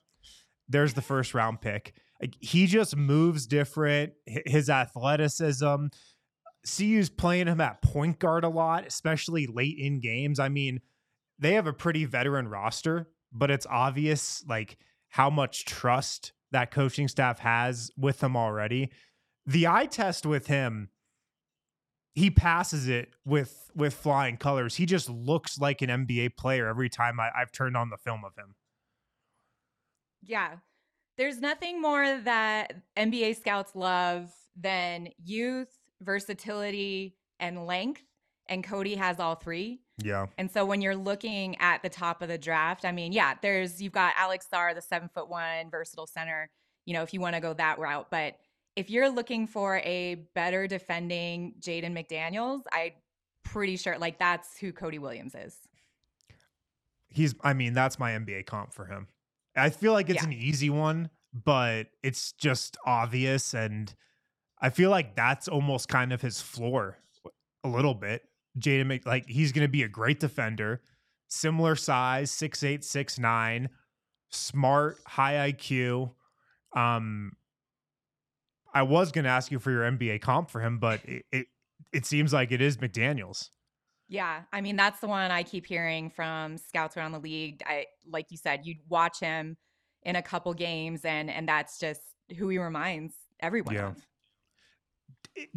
there's 0.67 0.93
the 0.93 1.01
first 1.01 1.33
round 1.33 1.61
pick. 1.61 1.93
Like 2.21 2.35
he 2.39 2.65
just 2.65 2.95
moves 2.95 3.47
different. 3.47 4.13
His 4.25 4.69
athleticism, 4.69 5.87
CU's 6.65 7.09
playing 7.09 7.47
him 7.47 7.61
at 7.61 7.81
point 7.81 8.19
guard 8.19 8.43
a 8.43 8.49
lot, 8.49 8.85
especially 8.85 9.47
late 9.47 9.77
in 9.77 9.99
games. 9.99 10.39
I 10.39 10.49
mean, 10.49 10.81
they 11.39 11.53
have 11.53 11.67
a 11.67 11.73
pretty 11.73 12.05
veteran 12.05 12.47
roster, 12.47 13.07
but 13.31 13.49
it's 13.49 13.65
obvious 13.69 14.43
like 14.47 14.77
how 15.09 15.29
much 15.29 15.65
trust 15.65 16.33
that 16.51 16.71
coaching 16.71 17.07
staff 17.07 17.39
has 17.39 17.91
with 17.97 18.21
him 18.21 18.35
already. 18.35 18.91
The 19.45 19.67
eye 19.67 19.85
test 19.85 20.25
with 20.25 20.47
him, 20.47 20.89
he 22.13 22.29
passes 22.29 22.87
it 22.87 23.09
with 23.25 23.71
with 23.75 23.93
flying 23.93 24.37
colors. 24.37 24.75
He 24.75 24.85
just 24.85 25.09
looks 25.09 25.57
like 25.57 25.81
an 25.81 25.89
NBA 25.89 26.35
player 26.35 26.67
every 26.67 26.89
time 26.89 27.19
I, 27.19 27.29
I've 27.35 27.51
turned 27.51 27.77
on 27.77 27.89
the 27.89 27.97
film 27.97 28.25
of 28.25 28.35
him. 28.35 28.55
Yeah. 30.21 30.57
There's 31.17 31.39
nothing 31.39 31.81
more 31.81 32.19
that 32.23 32.73
NBA 32.97 33.37
scouts 33.37 33.75
love 33.75 34.31
than 34.55 35.09
youth 35.23 35.78
versatility, 36.01 37.15
and 37.39 37.65
length. 37.65 38.03
And 38.47 38.63
Cody 38.63 38.95
has 38.95 39.19
all 39.19 39.35
three. 39.35 39.79
Yeah. 40.03 40.27
And 40.37 40.49
so 40.49 40.65
when 40.65 40.81
you're 40.81 40.95
looking 40.95 41.55
at 41.59 41.83
the 41.83 41.89
top 41.89 42.21
of 42.21 42.29
the 42.29 42.37
draft, 42.37 42.83
I 42.83 42.91
mean, 42.91 43.11
yeah, 43.11 43.35
there's 43.41 43.81
you've 43.81 43.93
got 43.93 44.13
Alex 44.17 44.47
Sarr, 44.51 44.73
the 44.73 44.81
seven 44.81 45.09
foot 45.13 45.29
one 45.29 45.69
versatile 45.69 46.07
center, 46.07 46.49
you 46.85 46.93
know, 46.93 47.03
if 47.03 47.13
you 47.13 47.19
want 47.19 47.35
to 47.35 47.41
go 47.41 47.53
that 47.53 47.77
route. 47.77 48.07
But 48.09 48.37
if 48.75 48.89
you're 48.89 49.09
looking 49.09 49.45
for 49.45 49.77
a 49.79 50.15
better 50.33 50.65
defending 50.65 51.53
Jaden 51.59 51.93
McDaniels, 51.93 52.61
I'm 52.71 52.91
pretty 53.43 53.77
sure 53.77 53.97
like 53.97 54.17
that's 54.17 54.57
who 54.57 54.71
Cody 54.71 54.99
Williams 54.99 55.35
is. 55.35 55.55
He's 57.07 57.35
I 57.41 57.53
mean, 57.53 57.73
that's 57.73 57.99
my 57.99 58.11
NBA 58.11 58.45
comp 58.45 58.73
for 58.73 58.85
him. 58.85 59.07
I 59.55 59.69
feel 59.69 59.93
like 59.93 60.09
it's 60.09 60.23
yeah. 60.23 60.29
an 60.29 60.33
easy 60.33 60.69
one, 60.69 61.09
but 61.33 61.87
it's 62.01 62.31
just 62.33 62.77
obvious 62.85 63.53
and 63.53 63.93
I 64.61 64.69
feel 64.69 64.89
like 64.89 65.15
that's 65.15 65.47
almost 65.47 65.87
kind 65.87 66.11
of 66.11 66.21
his 66.21 66.41
floor 66.41 66.97
a 67.63 67.69
little 67.69 67.93
bit. 67.93 68.23
Jaden, 68.57 69.05
like 69.05 69.27
he's 69.27 69.51
going 69.51 69.65
to 69.65 69.71
be 69.71 69.83
a 69.83 69.87
great 69.87 70.19
defender, 70.19 70.81
similar 71.27 71.75
size, 71.75 72.31
six 72.31 72.63
eight, 72.63 72.83
six 72.83 73.19
nine, 73.19 73.69
smart, 74.29 74.97
high 75.05 75.51
IQ. 75.51 76.11
Um, 76.75 77.33
I 78.73 78.83
was 78.83 79.11
going 79.11 79.25
to 79.25 79.31
ask 79.31 79.51
you 79.51 79.59
for 79.59 79.71
your 79.71 79.83
NBA 79.83 80.21
comp 80.21 80.49
for 80.49 80.61
him, 80.61 80.79
but 80.79 81.03
it, 81.05 81.25
it 81.31 81.47
it 81.91 82.05
seems 82.05 82.33
like 82.33 82.51
it 82.51 82.61
is 82.61 82.77
McDaniel's. 82.77 83.49
Yeah, 84.07 84.41
I 84.51 84.61
mean 84.61 84.75
that's 84.75 84.99
the 84.99 85.07
one 85.07 85.31
I 85.31 85.43
keep 85.43 85.65
hearing 85.65 86.09
from 86.09 86.57
scouts 86.57 86.97
around 86.97 87.11
the 87.11 87.19
league. 87.19 87.61
I 87.65 87.85
like 88.07 88.27
you 88.29 88.37
said, 88.37 88.61
you'd 88.63 88.79
watch 88.89 89.19
him 89.19 89.57
in 90.03 90.15
a 90.15 90.21
couple 90.21 90.53
games, 90.53 91.05
and 91.05 91.29
and 91.29 91.47
that's 91.47 91.79
just 91.79 92.01
who 92.37 92.49
he 92.49 92.57
reminds 92.57 93.13
everyone 93.39 93.75
yeah. 93.75 93.87
of 93.87 93.97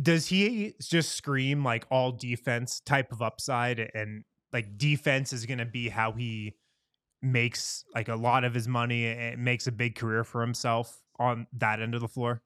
does 0.01 0.27
he 0.27 0.75
just 0.81 1.12
scream 1.12 1.65
like 1.65 1.87
all 1.91 2.12
defense 2.12 2.81
type 2.81 3.12
of 3.12 3.23
upside 3.23 3.91
and 3.95 4.25
like 4.53 4.77
defense 4.77 5.33
is 5.33 5.47
going 5.47 5.59
to 5.59 5.67
be 5.67 5.89
how 5.89 6.12
he 6.12 6.55
makes 7.23 7.85
like 7.95 8.09
a 8.09 8.17
lot 8.17 8.45
of 8.45 8.53
his 8.55 8.69
money 8.69 9.07
and 9.07 9.43
makes 9.43 9.67
a 9.67 9.73
big 9.73 9.95
career 9.95 10.25
for 10.25 10.41
himself 10.41 11.01
on 11.19 11.47
that 11.53 11.81
end 11.81 11.95
of 11.95 12.01
the 12.01 12.09
floor? 12.09 12.43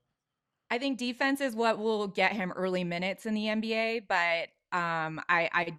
I 0.70 0.78
think 0.78 0.98
defense 0.98 1.40
is 1.40 1.54
what 1.54 1.78
will 1.78 2.08
get 2.08 2.32
him 2.32 2.52
early 2.52 2.84
minutes 2.84 3.24
in 3.24 3.34
the 3.34 3.46
NBA, 3.46 4.02
but 4.08 4.48
um, 4.76 5.20
I, 5.28 5.48
I 5.52 5.78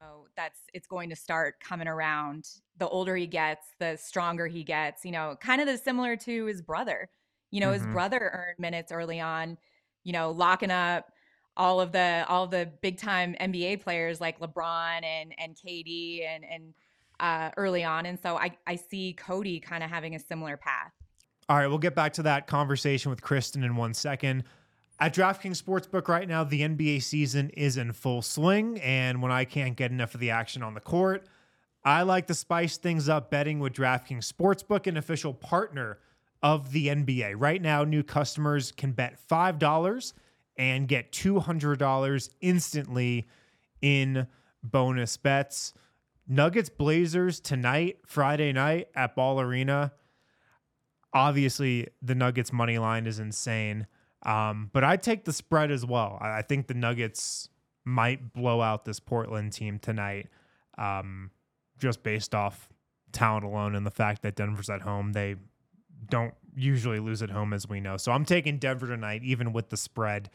oh, 0.00 0.26
that's 0.36 0.60
it's 0.72 0.86
going 0.86 1.10
to 1.10 1.16
start 1.16 1.60
coming 1.60 1.88
around. 1.88 2.48
The 2.78 2.88
older 2.88 3.16
he 3.16 3.26
gets, 3.26 3.66
the 3.78 3.96
stronger 3.96 4.46
he 4.46 4.62
gets. 4.62 5.04
You 5.04 5.10
know, 5.12 5.36
kind 5.40 5.60
of 5.60 5.66
the 5.66 5.76
similar 5.76 6.16
to 6.16 6.46
his 6.46 6.62
brother. 6.62 7.10
You 7.50 7.60
know, 7.60 7.70
mm-hmm. 7.70 7.84
his 7.84 7.92
brother 7.92 8.30
earned 8.32 8.58
minutes 8.58 8.92
early 8.92 9.20
on, 9.20 9.58
you 10.04 10.12
know, 10.12 10.30
locking 10.30 10.70
up 10.70 11.12
all 11.56 11.80
of 11.80 11.92
the 11.92 12.24
all 12.28 12.44
of 12.44 12.50
the 12.50 12.70
big 12.80 12.98
time 12.98 13.34
NBA 13.40 13.82
players 13.82 14.20
like 14.20 14.40
LeBron 14.40 15.04
and 15.04 15.34
and 15.38 15.56
KD 15.56 16.26
and 16.26 16.44
and 16.44 16.74
uh, 17.20 17.50
early 17.56 17.84
on. 17.84 18.06
And 18.06 18.18
so 18.18 18.36
I 18.36 18.56
I 18.66 18.76
see 18.76 19.12
Cody 19.14 19.60
kind 19.60 19.84
of 19.84 19.90
having 19.90 20.14
a 20.14 20.18
similar 20.18 20.56
path. 20.56 20.92
All 21.48 21.56
right, 21.56 21.66
we'll 21.66 21.78
get 21.78 21.94
back 21.94 22.12
to 22.14 22.22
that 22.22 22.46
conversation 22.46 23.10
with 23.10 23.20
Krysten 23.20 23.64
in 23.64 23.76
one 23.76 23.92
second. 23.92 24.44
At 25.00 25.14
DraftKings 25.14 25.62
Sportsbook 25.62 26.08
right 26.08 26.28
now, 26.28 26.44
the 26.44 26.60
NBA 26.60 27.02
season 27.02 27.48
is 27.50 27.78
in 27.78 27.92
full 27.92 28.20
swing. 28.20 28.78
And 28.80 29.22
when 29.22 29.32
I 29.32 29.46
can't 29.46 29.74
get 29.74 29.90
enough 29.90 30.14
of 30.14 30.20
the 30.20 30.30
action 30.30 30.62
on 30.62 30.74
the 30.74 30.80
court, 30.80 31.26
I 31.82 32.02
like 32.02 32.26
to 32.26 32.34
spice 32.34 32.76
things 32.76 33.08
up 33.08 33.30
betting 33.30 33.60
with 33.60 33.72
DraftKings 33.72 34.30
Sportsbook, 34.30 34.86
an 34.86 34.98
official 34.98 35.32
partner 35.32 35.98
of 36.42 36.72
the 36.72 36.88
NBA. 36.88 37.34
Right 37.36 37.60
now, 37.60 37.84
new 37.84 38.02
customers 38.02 38.72
can 38.72 38.92
bet 38.92 39.18
$5 39.28 40.12
and 40.56 40.88
get 40.88 41.12
$200 41.12 42.30
instantly 42.40 43.28
in 43.82 44.26
bonus 44.62 45.16
bets. 45.16 45.74
Nuggets 46.26 46.68
Blazers 46.68 47.40
tonight, 47.40 47.98
Friday 48.06 48.52
night 48.52 48.88
at 48.94 49.16
Ball 49.16 49.40
Arena. 49.40 49.92
Obviously, 51.12 51.88
the 52.02 52.14
Nuggets 52.14 52.52
money 52.52 52.78
line 52.78 53.06
is 53.06 53.18
insane. 53.18 53.86
Um, 54.22 54.70
but 54.72 54.84
I 54.84 54.96
take 54.96 55.24
the 55.24 55.32
spread 55.32 55.70
as 55.70 55.84
well. 55.84 56.18
I 56.20 56.42
think 56.42 56.66
the 56.66 56.74
Nuggets 56.74 57.48
might 57.84 58.32
blow 58.32 58.60
out 58.60 58.84
this 58.84 59.00
Portland 59.00 59.52
team 59.52 59.78
tonight, 59.78 60.28
um, 60.78 61.30
just 61.78 62.02
based 62.02 62.34
off 62.34 62.68
talent 63.12 63.44
alone 63.44 63.74
and 63.74 63.84
the 63.84 63.90
fact 63.90 64.22
that 64.22 64.36
Denver's 64.36 64.70
at 64.70 64.82
home. 64.82 65.12
They 65.12 65.36
don't 66.08 66.34
usually 66.56 66.98
lose 66.98 67.22
at 67.22 67.30
home, 67.30 67.52
as 67.52 67.68
we 67.68 67.80
know. 67.80 67.96
So 67.96 68.12
I'm 68.12 68.24
taking 68.24 68.58
Denver 68.58 68.86
tonight, 68.86 69.22
even 69.24 69.52
with 69.52 69.70
the 69.70 69.76
spread. 69.76 70.30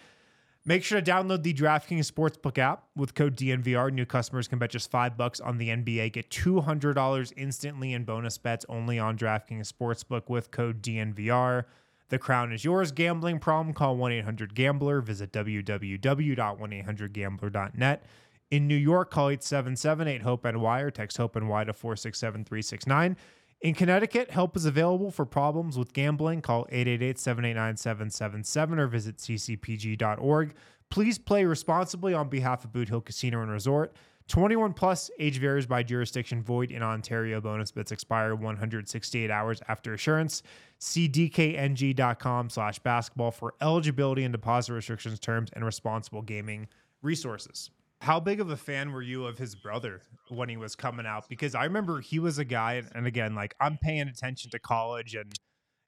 Make 0.68 0.84
sure 0.84 1.00
to 1.00 1.12
download 1.12 1.44
the 1.44 1.54
DraftKings 1.54 2.12
Sportsbook 2.12 2.58
app 2.58 2.86
with 2.96 3.14
code 3.14 3.38
DNVR. 3.38 3.94
New 3.94 4.08
customers 4.08 4.48
can 4.48 4.58
bet 4.58 4.72
just 4.72 4.90
five 4.90 5.16
bucks 5.16 5.40
on 5.40 5.60
the 5.60 5.70
NBA. 5.70 6.14
Get 6.14 6.32
$200 6.32 7.34
instantly 7.38 7.94
in 7.94 8.04
bonus 8.04 8.40
bets 8.40 8.66
only 8.68 8.98
on 8.98 9.16
DraftKings 9.16 9.72
Sportsbook 9.72 10.28
with 10.28 10.50
code 10.50 10.82
DNVR. 10.82 11.66
The 12.10 12.18
crown 12.18 12.52
is 12.52 12.66
yours. 12.66 12.92
Gambling 12.92 13.38
problem? 13.40 13.76
Call 13.76 13.96
1 13.98 14.12
800 14.12 14.56
Gambler. 14.56 15.02
Visit 15.02 15.32
www.1800Gambler.net. 15.32 18.04
In 18.50 18.68
New 18.68 18.76
York, 18.76 19.12
call 19.12 19.30
877 19.30 20.08
8 20.08 20.22
HOPE 20.22 20.46
NY 20.46 20.82
or 20.82 20.90
text 20.90 21.18
HOPE 21.18 21.36
NY 21.36 21.66
to 21.66 21.74
467 21.74 22.44
369. 22.44 23.18
In 23.62 23.74
Connecticut, 23.74 24.32
help 24.32 24.56
is 24.56 24.66
available 24.66 25.12
for 25.12 25.26
problems 25.26 25.78
with 25.78 25.94
gambling. 25.94 26.42
Call 26.42 26.68
888 26.70 27.18
789 27.18 27.78
777 27.78 28.80
or 28.80 28.88
visit 28.88 29.18
ccpg.org. 29.18 30.54
Please 30.90 31.18
play 31.18 31.46
responsibly 31.46 32.14
on 32.14 32.30
behalf 32.30 32.64
of 32.64 32.72
Boot 32.72 32.90
Hill 32.90 33.02
Casino 33.02 33.42
and 33.42 33.52
Resort. 33.52 33.96
21 34.28 34.74
plus 34.74 35.12
age 35.20 35.38
varies 35.40 35.68
by 35.68 35.84
jurisdiction 35.84 36.42
void 36.42 36.72
in 36.72 36.82
Ontario. 36.82 37.40
Bonus 37.40 37.72
bets 37.72 37.92
expire 37.92 38.34
168 38.34 39.30
hours 39.30 39.62
after 39.68 39.94
assurance. 39.94 40.42
See 40.80 41.08
dkng.com 41.08 42.50
slash 42.50 42.80
basketball 42.80 43.32
for 43.32 43.54
eligibility 43.62 44.24
and 44.24 44.32
deposit 44.32 44.74
restrictions, 44.74 45.20
terms, 45.20 45.50
and 45.54 45.64
responsible 45.64 46.24
gaming 46.24 46.68
resources. 47.04 47.70
How 48.06 48.20
big 48.20 48.40
of 48.40 48.52
a 48.52 48.56
fan 48.56 48.92
were 48.92 49.02
you 49.02 49.26
of 49.26 49.40
his 49.40 49.56
brother 49.56 50.00
when 50.30 50.48
he 50.48 50.58
was 50.58 50.76
coming 50.76 51.08
out? 51.08 51.28
Because 51.28 51.56
I 51.56 51.64
remember 51.64 52.02
he 52.02 52.20
was 52.20 52.38
a 52.38 52.46
guy, 52.46 52.84
and 52.94 53.08
again, 53.08 53.34
like 53.34 53.56
I'm 53.60 53.80
paying 53.82 54.08
attention 54.08 54.52
to 54.52 54.60
college 54.60 55.16
and 55.16 55.34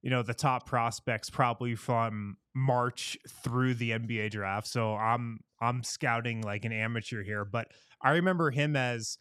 you 0.01 0.09
know 0.09 0.23
the 0.23 0.33
top 0.33 0.65
prospects 0.65 1.29
probably 1.29 1.75
from 1.75 2.37
March 2.55 3.19
through 3.43 3.75
the 3.75 3.91
NBA 3.91 4.31
draft. 4.31 4.65
So 4.65 4.95
I'm 4.95 5.41
I'm 5.61 5.83
scouting 5.83 6.41
like 6.41 6.65
an 6.65 6.71
amateur 6.71 7.21
here, 7.21 7.45
but 7.45 7.67
I 8.01 8.13
remember 8.13 8.49
him 8.49 8.75
as 8.75 9.19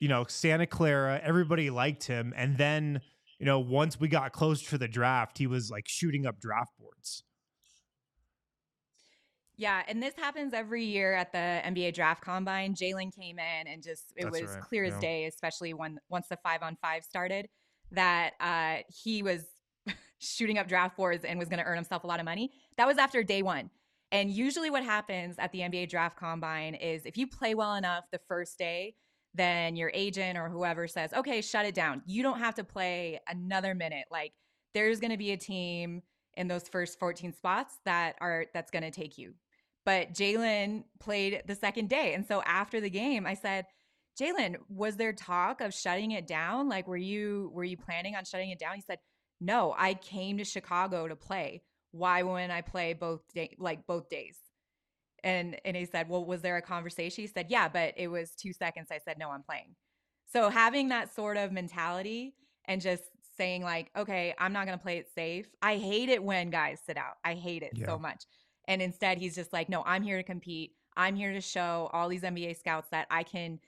you 0.00 0.08
know 0.08 0.24
Santa 0.26 0.66
Clara. 0.66 1.20
Everybody 1.22 1.68
liked 1.68 2.04
him, 2.04 2.32
and 2.34 2.56
then 2.56 3.02
you 3.38 3.44
know 3.44 3.60
once 3.60 4.00
we 4.00 4.08
got 4.08 4.32
close 4.32 4.62
to 4.70 4.78
the 4.78 4.88
draft, 4.88 5.36
he 5.36 5.46
was 5.46 5.70
like 5.70 5.86
shooting 5.86 6.24
up 6.24 6.40
draft 6.40 6.72
boards. 6.80 7.22
Yeah, 9.58 9.82
and 9.88 10.00
this 10.00 10.14
happens 10.16 10.54
every 10.54 10.84
year 10.84 11.14
at 11.14 11.32
the 11.32 11.38
NBA 11.38 11.92
draft 11.92 12.22
combine. 12.22 12.74
Jalen 12.74 13.14
came 13.14 13.40
in 13.40 13.66
and 13.66 13.82
just 13.82 14.12
it 14.16 14.24
That's 14.24 14.40
was 14.40 14.50
right, 14.50 14.60
clear 14.60 14.84
as 14.84 14.94
yeah. 14.94 15.00
day, 15.00 15.24
especially 15.26 15.74
when 15.74 15.98
once 16.08 16.28
the 16.28 16.36
five 16.36 16.62
on 16.62 16.78
five 16.80 17.02
started, 17.02 17.48
that 17.90 18.34
uh, 18.40 18.84
he 19.02 19.24
was 19.24 19.44
shooting 20.20 20.58
up 20.58 20.68
draft 20.68 20.96
boards 20.96 21.24
and 21.24 21.40
was 21.40 21.48
going 21.48 21.58
to 21.58 21.64
earn 21.64 21.74
himself 21.74 22.04
a 22.04 22.06
lot 22.06 22.20
of 22.20 22.24
money. 22.24 22.52
That 22.76 22.86
was 22.86 22.98
after 22.98 23.24
day 23.24 23.42
one. 23.42 23.68
And 24.12 24.30
usually, 24.30 24.70
what 24.70 24.84
happens 24.84 25.34
at 25.38 25.50
the 25.50 25.58
NBA 25.58 25.90
draft 25.90 26.16
combine 26.16 26.76
is 26.76 27.04
if 27.04 27.18
you 27.18 27.26
play 27.26 27.56
well 27.56 27.74
enough 27.74 28.04
the 28.12 28.20
first 28.28 28.58
day, 28.58 28.94
then 29.34 29.74
your 29.74 29.90
agent 29.92 30.38
or 30.38 30.48
whoever 30.48 30.86
says, 30.86 31.12
okay, 31.12 31.40
shut 31.40 31.66
it 31.66 31.74
down. 31.74 32.02
You 32.06 32.22
don't 32.22 32.38
have 32.38 32.54
to 32.54 32.64
play 32.64 33.18
another 33.28 33.74
minute. 33.74 34.06
Like, 34.08 34.34
there's 34.72 35.00
going 35.00 35.10
to 35.10 35.18
be 35.18 35.32
a 35.32 35.36
team 35.36 36.02
in 36.36 36.46
those 36.46 36.68
first 36.68 36.98
14 37.00 37.32
spots 37.32 37.80
that 37.84 38.14
are 38.20 38.46
that's 38.54 38.70
going 38.70 38.84
to 38.84 38.92
take 38.92 39.18
you. 39.18 39.34
But 39.88 40.12
Jalen 40.12 40.84
played 41.00 41.44
the 41.46 41.54
second 41.54 41.88
day. 41.88 42.12
And 42.12 42.26
so 42.26 42.42
after 42.42 42.78
the 42.78 42.90
game, 42.90 43.24
I 43.24 43.32
said, 43.32 43.64
Jalen, 44.20 44.56
was 44.68 44.96
there 44.96 45.14
talk 45.14 45.62
of 45.62 45.72
shutting 45.72 46.10
it 46.10 46.26
down? 46.26 46.68
Like, 46.68 46.86
were 46.86 46.98
you 46.98 47.50
were 47.54 47.64
you 47.64 47.78
planning 47.78 48.14
on 48.14 48.26
shutting 48.26 48.50
it 48.50 48.58
down? 48.58 48.74
He 48.74 48.82
said, 48.82 48.98
No, 49.40 49.74
I 49.78 49.94
came 49.94 50.36
to 50.36 50.44
Chicago 50.44 51.08
to 51.08 51.16
play. 51.16 51.62
Why 51.92 52.22
wouldn't 52.22 52.52
I 52.52 52.60
play 52.60 52.92
both 52.92 53.22
day 53.32 53.56
like 53.58 53.86
both 53.86 54.10
days? 54.10 54.36
And 55.24 55.56
and 55.64 55.74
he 55.74 55.86
said, 55.86 56.10
Well, 56.10 56.22
was 56.22 56.42
there 56.42 56.58
a 56.58 56.62
conversation? 56.62 57.22
He 57.22 57.28
said, 57.28 57.46
Yeah, 57.48 57.70
but 57.70 57.94
it 57.96 58.08
was 58.08 58.32
two 58.32 58.52
seconds. 58.52 58.88
I 58.90 58.98
said, 58.98 59.16
No, 59.18 59.30
I'm 59.30 59.42
playing. 59.42 59.74
So 60.30 60.50
having 60.50 60.88
that 60.90 61.14
sort 61.14 61.38
of 61.38 61.50
mentality 61.50 62.34
and 62.66 62.82
just 62.82 63.04
saying, 63.38 63.62
like, 63.62 63.90
okay, 63.96 64.34
I'm 64.38 64.52
not 64.52 64.66
gonna 64.66 64.76
play 64.76 64.98
it 64.98 65.08
safe. 65.14 65.46
I 65.62 65.78
hate 65.78 66.10
it 66.10 66.22
when 66.22 66.50
guys 66.50 66.78
sit 66.84 66.98
out. 66.98 67.14
I 67.24 67.32
hate 67.32 67.62
it 67.62 67.72
Yeah. 67.74 67.86
so 67.86 67.98
much. 67.98 68.24
And 68.68 68.80
instead 68.80 69.18
he's 69.18 69.34
just 69.34 69.52
like, 69.52 69.68
No, 69.68 69.82
I'm 69.84 70.02
here 70.04 70.16
to 70.18 70.22
compete. 70.22 70.74
I'm 70.96 71.16
here 71.16 71.32
to 71.32 71.40
show 71.40 71.90
all 71.92 72.08
these 72.08 72.22
NBA 72.22 72.56
scouts 72.58 72.88
that 72.90 73.06
I 73.10 73.22
can 73.24 73.58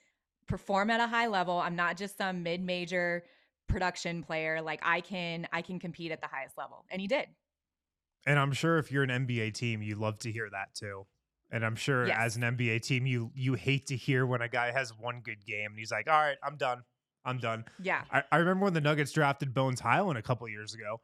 perform 0.47 0.89
at 0.89 0.99
a 1.01 1.07
high 1.07 1.27
level. 1.27 1.59
I'm 1.59 1.75
not 1.75 1.97
just 1.97 2.17
some 2.17 2.43
mid-major 2.43 3.23
production 3.67 4.21
player. 4.23 4.61
Like 4.61 4.79
I 4.83 5.01
can 5.01 5.47
I 5.51 5.61
can 5.61 5.79
compete 5.79 6.11
at 6.11 6.21
the 6.21 6.27
highest 6.27 6.57
level. 6.57 6.85
And 6.89 7.01
he 7.01 7.07
did. 7.07 7.27
And 8.25 8.37
I'm 8.39 8.51
sure 8.53 8.77
if 8.77 8.91
you're 8.91 9.03
an 9.03 9.09
NBA 9.09 9.53
team, 9.55 9.81
you 9.81 9.95
love 9.95 10.19
to 10.19 10.31
hear 10.31 10.47
that 10.51 10.75
too. 10.75 11.07
And 11.51 11.65
I'm 11.65 11.75
sure 11.75 12.07
Yes. 12.07 12.17
as 12.19 12.35
an 12.37 12.43
NBA 12.43 12.81
team, 12.83 13.05
you 13.05 13.31
you 13.33 13.55
hate 13.55 13.87
to 13.87 13.95
hear 13.97 14.25
when 14.25 14.41
a 14.41 14.47
guy 14.47 14.71
has 14.71 14.91
one 14.97 15.21
good 15.21 15.45
game 15.45 15.71
and 15.71 15.79
he's 15.79 15.91
like, 15.91 16.07
"All 16.07 16.13
right, 16.19 16.37
I'm 16.43 16.55
done. 16.57 16.83
I'm 17.25 17.39
done." 17.39 17.65
Yeah. 17.81 18.03
I, 18.11 18.23
I 18.31 18.37
remember 18.37 18.65
when 18.65 18.73
the 18.73 18.81
Nuggets 18.81 19.11
drafted 19.11 19.53
Bones 19.53 19.79
Hyland 19.79 20.17
a 20.17 20.21
couple 20.21 20.47
years 20.47 20.73
ago. 20.73 21.01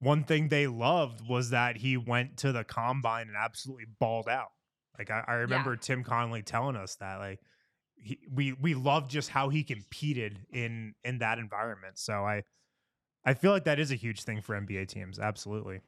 One 0.00 0.24
thing 0.24 0.48
they 0.48 0.66
loved 0.66 1.26
was 1.26 1.50
that 1.50 1.76
he 1.76 1.96
went 1.96 2.38
to 2.38 2.52
the 2.52 2.64
combine 2.64 3.28
and 3.28 3.36
absolutely 3.36 3.86
balled 4.00 4.28
out. 4.28 4.50
Like 4.98 5.10
I, 5.10 5.24
I 5.26 5.32
remember 5.34 5.76
Tim 5.76 6.04
Connolly 6.04 6.42
telling 6.42 6.76
us 6.76 6.96
that. 6.96 7.16
Like 7.18 7.40
he, 7.96 8.18
we 8.30 8.52
we 8.52 8.74
loved 8.74 9.10
just 9.10 9.30
how 9.30 9.48
he 9.48 9.64
competed 9.64 10.46
in 10.50 10.94
in 11.04 11.18
that 11.18 11.38
environment. 11.38 11.98
So 11.98 12.24
I 12.24 12.44
I 13.24 13.34
feel 13.34 13.52
like 13.52 13.64
that 13.64 13.78
is 13.80 13.92
a 13.92 13.96
huge 13.96 14.22
thing 14.24 14.42
for 14.42 14.54
NBA 14.54 14.86
teams. 14.86 15.18
Absolutely. 15.18 15.80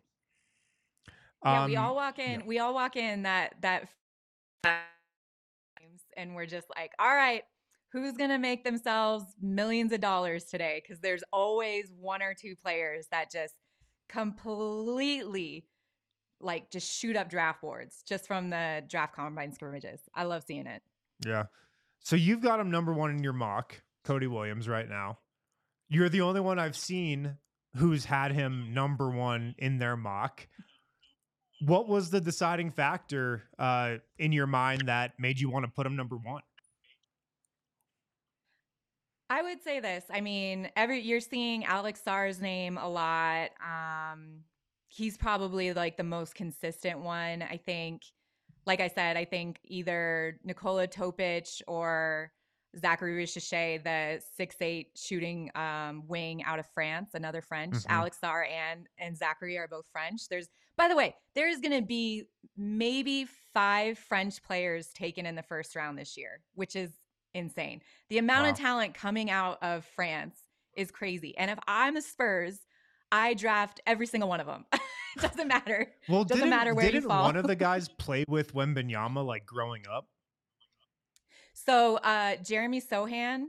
Yeah, 1.45 1.61
we 1.61 1.77
Um, 1.77 1.77
all 1.77 1.95
walk 1.95 2.19
in. 2.19 2.41
yeah. 2.41 2.47
We 2.47 2.59
all 2.59 2.75
walk 2.75 2.97
in 2.97 3.23
that 3.23 3.55
that 3.63 3.89
and 6.17 6.35
we're 6.35 6.47
just 6.47 6.67
like, 6.77 6.93
all 6.99 7.15
right, 7.15 7.43
who's 7.93 8.17
gonna 8.17 8.39
make 8.39 8.65
themselves 8.65 9.25
millions 9.41 9.93
of 9.93 10.01
dollars 10.01 10.45
today? 10.45 10.83
Because 10.83 11.01
there's 11.01 11.23
always 11.33 11.91
one 11.93 12.23
or 12.23 12.35
two 12.35 12.57
players 12.57 13.07
that 13.11 13.31
just 13.31 13.55
completely 14.09 15.67
like 16.41 16.71
just 16.71 16.93
shoot 16.93 17.17
up 17.17 17.31
draft 17.31 17.61
boards 17.61 18.03
just 18.07 18.27
from 18.27 18.51
the 18.51 18.83
draft 18.89 19.15
combine 19.15 19.53
scrimmages. 19.53 20.01
I 20.15 20.25
love 20.25 20.45
seeing 20.47 20.67
it. 20.67 20.83
Yeah. 21.25 21.45
So 22.01 22.17
you've 22.17 22.43
got 22.43 22.61
him 22.61 22.71
number 22.71 22.93
one 22.93 23.11
in 23.11 23.23
your 23.23 23.33
mock, 23.33 23.83
Cody 24.05 24.27
Williams, 24.27 24.69
right 24.69 24.89
now. 24.89 25.19
You're 25.89 26.09
the 26.09 26.21
only 26.21 26.41
one 26.41 26.59
I've 26.59 26.77
seen 26.77 27.37
who's 27.77 28.05
had 28.05 28.33
him 28.33 28.73
number 28.75 29.11
one 29.11 29.55
in 29.59 29.79
their 29.79 29.97
mock. 29.97 30.47
What 31.65 31.89
was 31.89 32.11
the 32.11 32.21
deciding 32.21 32.71
factor 32.71 33.45
uh, 33.59 33.97
in 34.19 34.33
your 34.33 34.47
mind 34.47 34.83
that 34.87 35.13
made 35.19 35.41
you 35.41 35.51
want 35.51 35.65
to 35.65 35.71
put 35.71 35.87
him 35.87 35.97
number 35.97 36.17
one? 36.17 36.43
I 39.29 39.43
would 39.43 39.63
say 39.63 39.81
this. 39.81 40.05
I 40.11 40.21
mean, 40.21 40.71
every 40.77 41.01
you're 41.01 41.21
seeing 41.21 41.65
Alex 41.65 42.01
Sarr's 42.07 42.41
name 42.41 42.79
a 42.79 42.89
lot. 42.89 43.51
Um, 43.61 44.43
he's 44.89 45.17
probably 45.17 45.73
like 45.73 45.97
the 45.97 46.05
most 46.05 46.35
consistent 46.35 47.01
one. 47.01 47.43
I 47.43 47.57
think, 47.57 48.03
like 48.67 48.81
I 48.81 48.89
said, 48.89 49.17
I 49.17 49.25
think 49.25 49.59
either 49.65 50.39
Nikola 50.45 50.87
Topic 50.87 51.47
or 51.67 52.31
Zaccharie 52.79 53.17
Risacher, 53.17 53.83
the 53.83 54.23
six 54.37 54.57
eight 54.61 54.91
shooting 54.97 55.51
um, 55.55 56.05
wing 56.07 56.45
out 56.45 56.59
of 56.59 56.67
France, 56.75 57.11
another 57.15 57.41
French. 57.43 57.75
Mhm. 57.75 57.87
Alex 57.89 58.19
Sarr 58.23 58.49
and 58.49 58.87
and 58.99 59.17
Zaccharie 59.19 59.59
are 59.59 59.67
both 59.69 59.87
French. 59.91 60.29
There's, 60.29 60.49
by 60.77 60.87
the 60.89 60.97
way, 60.97 61.17
there 61.35 61.49
is 61.49 61.61
going 61.61 61.81
to 61.81 61.87
be 61.87 62.25
maybe 62.57 63.27
five 63.55 63.99
French 63.99 64.43
players 64.43 64.89
taken 64.93 65.27
in 65.27 65.35
the 65.35 65.43
first 65.43 65.75
round 65.75 65.99
this 65.99 66.17
year, 66.17 66.43
which 66.55 66.77
is 66.77 66.91
insane. 67.37 67.83
The 68.09 68.19
amount 68.19 68.49
of 68.49 68.57
talent 68.57 68.95
coming 68.95 69.31
out 69.31 69.63
of 69.63 69.85
France 69.85 70.37
is 70.77 70.91
crazy. 70.91 71.37
And 71.37 71.51
if 71.51 71.59
I'm 71.67 71.95
the 71.95 72.03
Spurs, 72.03 72.59
I 73.13 73.35
draft 73.35 73.81
every 73.87 74.07
single 74.07 74.29
one 74.29 74.41
of 74.41 74.47
them 74.47 74.65
it 74.73 74.81
doesn't 75.23 75.49
matter. 75.49 75.89
Well, 76.09 76.25
Doesn't 76.25 76.45
didn't, 76.45 76.51
matter 76.51 76.75
where 76.75 76.91
didn't 76.91 77.09
fall. 77.09 77.25
one 77.25 77.37
of 77.37 77.47
the 77.47 77.57
guys 77.57 77.89
play 77.99 78.25
with 78.29 78.53
Wembanyama 78.55 79.25
like 79.25 79.47
growing 79.47 79.83
up? 79.91 80.07
So 81.55 81.97
uh, 81.97 82.37
Jeremy 82.37 82.81
Sochan, 82.81 83.47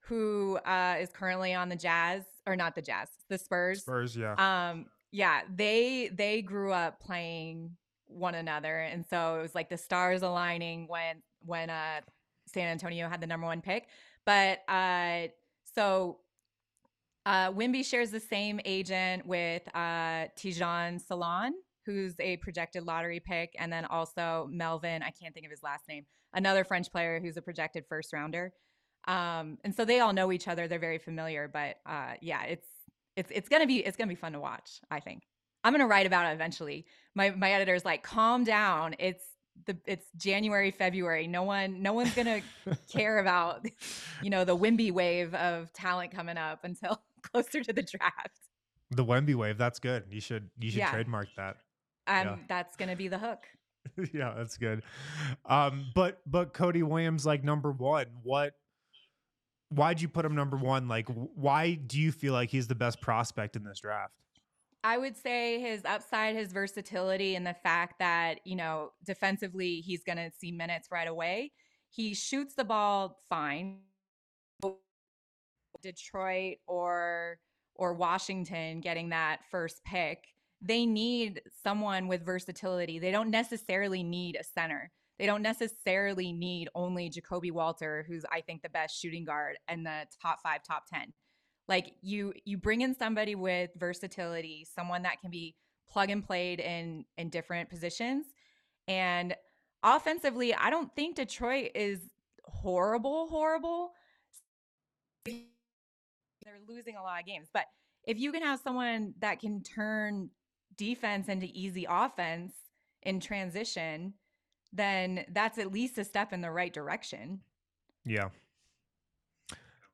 who 0.00 0.58
uh, 0.66 0.96
is 1.00 1.10
currently 1.12 1.54
on 1.54 1.68
the 1.68 1.76
Jazz, 1.76 2.22
or 2.46 2.54
not 2.54 2.74
the 2.74 2.82
Jazz, 2.82 3.08
the 3.28 3.38
Spurs. 3.38 3.80
Spurs, 3.80 4.16
yeah. 4.16 4.34
Um, 4.70 4.86
yeah, 5.10 5.40
they 5.54 6.10
they 6.12 6.42
grew 6.42 6.72
up 6.72 7.00
playing 7.00 7.70
one 8.06 8.34
another, 8.34 8.78
and 8.80 9.04
so 9.06 9.38
it 9.38 9.42
was 9.42 9.54
like 9.54 9.68
the 9.70 9.78
stars 9.78 10.22
aligning 10.22 10.86
when 10.86 11.22
when 11.40 11.70
uh, 11.70 12.00
San 12.46 12.68
Antonio 12.68 13.08
had 13.08 13.20
the 13.20 13.26
number 13.26 13.46
one 13.46 13.60
pick. 13.60 13.88
But 14.24 14.60
uh, 14.68 15.28
so 15.74 16.18
uh, 17.24 17.52
Wemby 17.52 17.84
shares 17.84 18.10
the 18.10 18.20
same 18.20 18.60
agent 18.64 19.26
with 19.26 19.62
uh, 19.74 20.28
Tidjane 20.38 21.02
Salaün, 21.04 21.50
who's 21.84 22.14
a 22.20 22.36
projected 22.38 22.84
lottery 22.84 23.20
pick, 23.20 23.54
and 23.58 23.72
then 23.72 23.84
also 23.84 24.48
Melvin. 24.50 25.02
I 25.02 25.10
can't 25.10 25.34
think 25.34 25.46
of 25.46 25.50
his 25.50 25.62
last 25.62 25.88
name. 25.88 26.06
Another 26.34 26.64
French 26.64 26.90
player 26.90 27.20
who's 27.20 27.36
a 27.36 27.42
projected 27.42 27.84
first 27.88 28.12
rounder. 28.12 28.52
Um, 29.08 29.58
and 29.64 29.74
so 29.74 29.84
they 29.84 30.00
all 30.00 30.12
know 30.12 30.32
each 30.32 30.48
other. 30.48 30.66
They're 30.68 30.78
very 30.78 30.98
familiar. 30.98 31.48
But 31.52 31.76
uh, 31.86 32.14
yeah, 32.20 32.44
it's 32.44 32.66
it's 33.16 33.30
it's 33.34 33.48
gonna 33.48 33.66
be 33.66 33.78
it's 33.78 33.96
gonna 33.96 34.08
be 34.08 34.14
fun 34.14 34.32
to 34.32 34.40
watch. 34.40 34.80
I 34.90 35.00
think 35.00 35.22
I'm 35.64 35.72
gonna 35.72 35.86
write 35.86 36.06
about 36.06 36.26
it 36.26 36.34
eventually. 36.34 36.86
My 37.14 37.30
my 37.30 37.52
editor's 37.52 37.84
like, 37.84 38.02
calm 38.02 38.44
down. 38.44 38.94
It's 38.98 39.24
the 39.64 39.76
it's 39.86 40.06
January 40.16 40.70
February. 40.70 41.26
No 41.26 41.42
one 41.42 41.82
no 41.82 41.92
one's 41.92 42.14
gonna 42.14 42.40
care 42.92 43.18
about 43.18 43.66
you 44.22 44.30
know 44.30 44.44
the 44.44 44.56
Wemby 44.56 44.92
wave 44.92 45.34
of 45.34 45.72
talent 45.72 46.12
coming 46.12 46.36
up 46.36 46.64
until 46.64 47.00
closer 47.22 47.62
to 47.62 47.72
the 47.72 47.82
draft. 47.82 48.38
The 48.90 49.04
Wemby 49.04 49.34
wave, 49.34 49.58
that's 49.58 49.78
good. 49.78 50.04
You 50.10 50.20
should 50.20 50.50
you 50.58 50.70
should 50.70 50.78
Yeah. 50.78 50.90
trademark 50.92 51.28
that. 51.36 51.56
Um, 52.06 52.26
Yeah. 52.26 52.36
that's 52.48 52.76
gonna 52.76 52.96
be 52.96 53.08
the 53.08 53.18
hook. 53.18 53.46
yeah, 54.12 54.34
that's 54.36 54.56
good. 54.56 54.82
Um, 55.44 55.86
but 55.94 56.20
but 56.26 56.52
Cody 56.52 56.82
Williams 56.82 57.24
like 57.26 57.42
number 57.44 57.72
one. 57.72 58.06
What? 58.22 58.52
Why'd 59.70 60.00
you 60.00 60.08
put 60.08 60.24
him 60.24 60.36
number 60.36 60.56
one? 60.56 60.86
Like, 60.86 61.08
why 61.08 61.74
do 61.74 61.98
you 62.00 62.12
feel 62.12 62.32
like 62.32 62.50
he's 62.50 62.68
the 62.68 62.76
best 62.76 63.00
prospect 63.00 63.56
in 63.56 63.64
this 63.64 63.80
draft? 63.80 64.12
I 64.86 64.98
would 64.98 65.16
say 65.16 65.60
his 65.60 65.84
upside, 65.84 66.36
his 66.36 66.52
versatility, 66.52 67.34
and 67.34 67.44
the 67.44 67.54
fact 67.54 67.98
that, 67.98 68.38
you 68.44 68.54
know, 68.54 68.92
defensively, 69.04 69.80
he's 69.80 70.04
going 70.04 70.16
to 70.16 70.30
see 70.38 70.52
minutes 70.52 70.92
right 70.92 71.08
away. 71.08 71.50
He 71.90 72.14
shoots 72.14 72.54
the 72.54 72.62
ball 72.62 73.18
fine. 73.28 73.80
Detroit 75.82 76.58
or 76.68 77.38
or 77.74 77.94
Washington 77.94 78.80
getting 78.80 79.08
that 79.08 79.40
first 79.50 79.82
pick, 79.84 80.28
they 80.62 80.86
need 80.86 81.42
someone 81.64 82.06
with 82.06 82.24
versatility. 82.24 83.00
They 83.00 83.10
don't 83.10 83.30
necessarily 83.30 84.04
need 84.04 84.36
a 84.40 84.44
center. 84.44 84.92
They 85.18 85.26
don't 85.26 85.42
necessarily 85.42 86.32
need 86.32 86.68
only 86.76 87.10
Ja'Kobe 87.10 87.50
Walter, 87.50 88.04
who's 88.06 88.24
I 88.30 88.40
think 88.40 88.62
the 88.62 88.68
best 88.68 88.96
shooting 88.96 89.24
guard 89.24 89.56
and 89.66 89.84
the 89.84 90.06
top 90.22 90.38
5, 90.44 90.60
top 90.62 90.84
10 90.88 91.12
like 91.68 91.92
you 92.02 92.32
you 92.44 92.58
bring 92.58 92.80
in 92.80 92.94
somebody 92.94 93.34
with 93.34 93.70
versatility 93.76 94.66
someone 94.74 95.02
that 95.02 95.20
can 95.20 95.30
be 95.30 95.54
plug 95.88 96.10
and 96.10 96.24
played 96.24 96.60
in 96.60 97.04
in 97.16 97.28
different 97.28 97.68
positions. 97.68 98.26
And 98.88 99.34
offensively 99.82 100.54
i 100.54 100.70
don't 100.70 100.92
think 100.96 101.16
detroit 101.16 101.70
is 101.74 102.00
horrible 102.44 103.28
horrible. 103.28 103.92
They're 105.24 105.34
losing 106.66 106.96
a 106.96 107.02
lot 107.02 107.20
of 107.20 107.26
games. 107.26 107.48
But 107.52 107.66
if 108.04 108.18
you 108.18 108.32
can 108.32 108.42
have 108.42 108.60
someone 108.60 109.14
that 109.20 109.40
can 109.40 109.62
turn 109.62 110.30
defense 110.76 111.28
into 111.28 111.46
easy 111.52 111.86
offense 111.88 112.52
in 113.02 113.20
transition 113.20 114.14
then 114.72 115.24
that's 115.30 115.58
at 115.58 115.72
least 115.72 115.98
a 115.98 116.04
step 116.04 116.32
in 116.32 116.40
the 116.40 116.50
right 116.50 116.72
direction. 116.72 117.40
Yeah. 118.04 118.28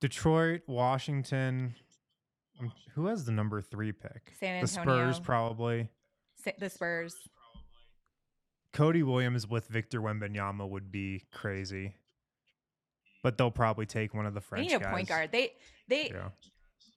Detroit, 0.02 0.62
Washington. 0.66 1.74
um, 2.60 2.72
Who 2.94 3.06
has 3.06 3.24
the 3.24 3.30
number 3.32 3.60
three 3.62 3.92
pick? 3.92 4.32
San 4.40 4.60
The 4.60 4.66
Spurs, 4.66 4.86
Antonio. 4.88 5.20
probably. 5.24 5.88
Sa- 6.44 6.50
the 6.58 6.68
spurs 6.68 7.14
Cody 8.72 9.02
Williams 9.04 9.46
with 9.46 9.68
Victor 9.68 10.00
Wembanyama 10.00 10.68
would 10.68 10.90
be 10.90 11.22
crazy. 11.32 11.94
But 13.22 13.38
they'll 13.38 13.50
probably 13.52 13.86
take 13.86 14.12
one 14.12 14.26
of 14.26 14.34
the 14.34 14.40
French. 14.40 14.66
they 14.66 14.74
need 14.74 14.80
a 14.80 14.84
guys. 14.84 14.92
point 14.92 15.08
guard 15.08 15.30
they 15.30 15.52
they 15.88 16.10
Yeah. 16.12 16.30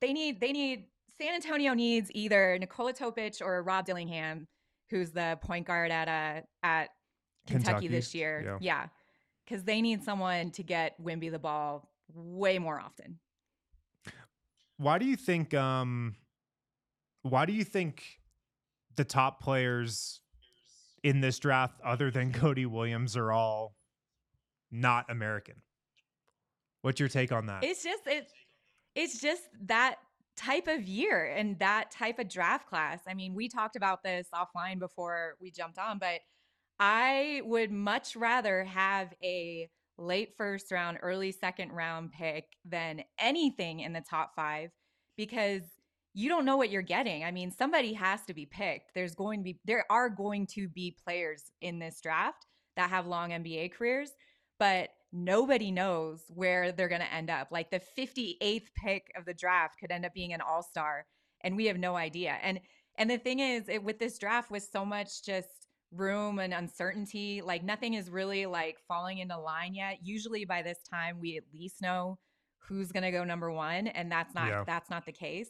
they 0.01 0.11
need 0.13 0.39
they 0.39 0.51
need 0.51 0.85
San 1.19 1.35
Antonio 1.35 1.73
needs 1.75 2.09
either 2.15 2.57
Nikola 2.57 2.93
Topic 2.93 3.35
or 3.41 3.61
Rob 3.61 3.85
Dillingham, 3.85 4.47
who's 4.89 5.11
the 5.11 5.37
point 5.43 5.67
guard 5.67 5.91
at 5.91 6.07
uh 6.07 6.41
at 6.65 6.89
Kentucky, 7.45 7.65
Kentucky, 7.65 7.87
this 7.89 8.15
year. 8.15 8.41
yeah. 8.43 8.57
Yeah. 8.59 8.87
Cause 9.47 9.63
they 9.63 9.79
need 9.81 10.03
someone 10.03 10.49
to 10.51 10.63
get 10.63 10.99
Wemby 10.99 11.29
the 11.29 11.37
ball 11.37 11.87
way 12.13 12.59
more 12.59 12.79
often. 12.79 13.19
Why 14.77 14.97
do 14.97 15.05
you 15.05 15.15
think 15.15 15.53
um 15.53 16.15
why 17.21 17.45
do 17.45 17.53
you 17.53 17.63
think 17.63 18.03
the 18.95 19.03
top 19.05 19.41
players 19.41 20.21
in 21.03 21.21
this 21.21 21.39
draft 21.39 21.79
other 21.83 22.11
than 22.11 22.31
Cody 22.41 22.65
Williams 22.65 23.15
are 23.15 23.31
all 23.31 23.75
not 24.71 25.09
American? 25.09 25.55
What's 26.81 26.99
your 26.99 27.09
take 27.09 27.31
on 27.31 27.47
that? 27.47 27.63
It's 27.63 27.83
just 27.83 28.03
it's 28.05 28.31
it's 28.95 29.19
just 29.19 29.43
that 29.65 29.95
type 30.37 30.67
of 30.67 30.83
year 30.83 31.25
and 31.25 31.57
that 31.59 31.91
type 31.91 32.19
of 32.19 32.29
draft 32.29 32.67
class. 32.67 32.99
I 33.07 33.13
mean, 33.13 33.33
we 33.33 33.47
talked 33.47 33.75
about 33.75 34.03
this 34.03 34.27
offline 34.33 34.79
before 34.79 35.35
we 35.39 35.49
jumped 35.49 35.79
on, 35.79 35.97
but 35.97 36.19
I 36.79 37.41
would 37.45 37.71
much 37.71 38.15
rather 38.15 38.65
have 38.65 39.13
a 39.23 39.69
late 39.97 40.34
first 40.38 40.71
round, 40.71 40.99
early 41.01 41.31
second 41.31 41.71
round 41.71 42.12
pick 42.12 42.45
than 42.65 43.03
anything 43.19 43.79
in 43.81 43.93
the 43.93 44.03
top 44.08 44.36
5 44.36 44.69
because 45.17 45.62
you 46.13 46.29
don't 46.29 46.45
know 46.45 46.58
what 46.58 46.69
you're 46.69 46.81
getting. 46.81 47.23
I 47.23 47.31
mean, 47.31 47.51
somebody 47.51 47.93
has 47.93 48.21
to 48.25 48.34
be 48.34 48.45
picked. 48.45 48.93
There's 48.95 49.15
going 49.15 49.39
to 49.39 49.43
be 49.43 49.60
there 49.65 49.86
are 49.89 50.10
going 50.10 50.47
to 50.55 50.69
be 50.69 50.95
players 51.03 51.43
in 51.62 51.79
this 51.79 51.99
draft 52.01 52.45
that 52.77 52.89
have 52.89 53.08
long 53.08 53.31
NBA 53.31 53.73
careers, 53.73 54.12
but 54.60 54.89
nobody 55.12 55.71
knows 55.71 56.23
where 56.29 56.71
they're 56.71 56.89
going 56.89 57.01
to 57.01 57.13
end 57.13 57.29
up. 57.29 57.49
Like 57.51 57.69
the 57.69 57.81
58th 57.97 58.67
pick 58.75 59.12
of 59.17 59.25
the 59.25 59.34
draft 59.34 59.75
could 59.79 59.91
end 59.91 60.05
up 60.05 60.13
being 60.13 60.34
an 60.34 60.41
all-star 60.41 61.05
and 61.41 61.55
we 61.55 61.65
have 61.65 61.77
no 61.77 61.95
idea. 61.95 62.38
And 62.41 62.60
and 62.97 63.10
the 63.10 63.17
thing 63.17 63.39
is, 63.39 63.67
it, 63.67 63.84
with 63.84 63.99
this 63.99 64.17
draft 64.17 64.49
with 64.49 64.67
so 64.71 64.86
much 64.86 65.23
just 65.23 65.64
room 65.97 66.39
and 66.39 66.53
uncertainty, 66.53 67.41
like 67.41 67.63
nothing 67.63 67.93
is 67.93 68.10
really 68.10 68.45
like 68.45 68.77
falling 68.88 69.19
into 69.19 69.38
line 69.38 69.73
yet. 69.75 69.99
Usually 70.03 70.45
by 70.45 70.62
this 70.62 70.79
time 70.89 71.19
we 71.19 71.38
at 71.38 71.43
least 71.53 71.81
know 71.81 72.17
who's 72.60 72.91
going 72.91 73.03
to 73.03 73.12
go 73.12 73.23
number 73.23 73.51
1 73.51 73.88
and 73.88 74.12
that's 74.12 74.34
not 74.34 74.47
Yeah. 74.47 74.63
that's 74.65 74.89
not 74.89 75.05
the 75.05 75.12
case. 75.12 75.49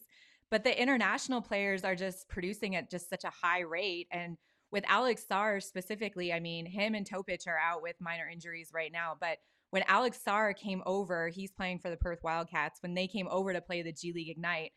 But 0.51 0.63
the 0.63 0.79
international 0.79 1.41
players 1.41 1.83
are 1.83 1.95
just 1.95 2.27
producing 2.29 2.75
at 2.75 2.91
just 2.91 3.09
such 3.09 3.23
a 3.23 3.31
high 3.31 3.61
rate 3.61 4.07
and 4.11 4.37
with 4.71 4.83
Alex 4.87 5.23
Sarr 5.29 5.63
specifically, 5.63 6.33
I 6.33 6.39
mean, 6.39 6.65
him 6.65 6.95
and 6.95 7.05
Topic 7.05 7.41
are 7.47 7.57
out 7.57 7.81
with 7.81 7.95
minor 8.01 8.27
injuries 8.27 8.71
right 8.73 8.91
now, 8.91 9.15
but 9.19 9.37
when 9.69 9.83
Alex 9.87 10.19
Sarr 10.25 10.55
came 10.55 10.81
over, 10.85 11.29
he's 11.29 11.51
playing 11.51 11.79
for 11.79 11.89
the 11.89 11.97
Perth 11.97 12.19
Wildcats. 12.23 12.79
When 12.81 12.93
they 12.93 13.07
came 13.07 13.27
over 13.29 13.53
to 13.53 13.61
play 13.61 13.81
the 13.81 13.93
G 13.93 14.11
League 14.13 14.29
Ignite, 14.29 14.71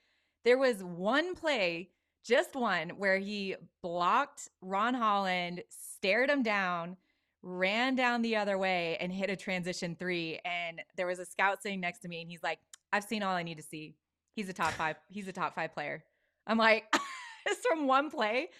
there 0.44 0.58
was 0.58 0.82
one 0.84 1.34
play, 1.34 1.90
just 2.28 2.54
one, 2.54 2.90
where 2.90 3.18
he 3.18 3.56
blocked 3.82 4.50
Ron 4.60 4.92
Holland, 4.92 5.62
stared 5.70 6.28
him 6.28 6.42
down, 6.42 6.96
ran 7.42 7.94
down 7.94 8.20
the 8.20 8.36
other 8.36 8.58
way, 8.58 8.98
and 9.00 9.10
hit 9.10 9.30
a 9.30 9.36
transition 9.36 9.96
three. 9.98 10.38
And 10.44 10.82
there 10.96 11.06
was 11.06 11.18
a 11.18 11.24
scout 11.24 11.62
sitting 11.62 11.80
next 11.80 12.00
to 12.00 12.08
me, 12.08 12.20
and 12.20 12.30
he's 12.30 12.42
like, 12.42 12.58
I've 12.92 13.04
seen 13.04 13.22
all 13.22 13.34
I 13.34 13.42
need 13.42 13.56
to 13.56 13.62
see. 13.62 13.94
He's 14.34 14.48
a 14.50 14.52
top 14.52 14.72
five. 14.72 14.96
He's 15.08 15.26
a 15.26 15.32
top 15.32 15.54
five 15.54 15.72
player. 15.72 16.04
I'm 16.46 16.58
like, 16.58 16.84
it's 17.46 17.66
from 17.66 17.86
one 17.86 18.10
play. 18.10 18.50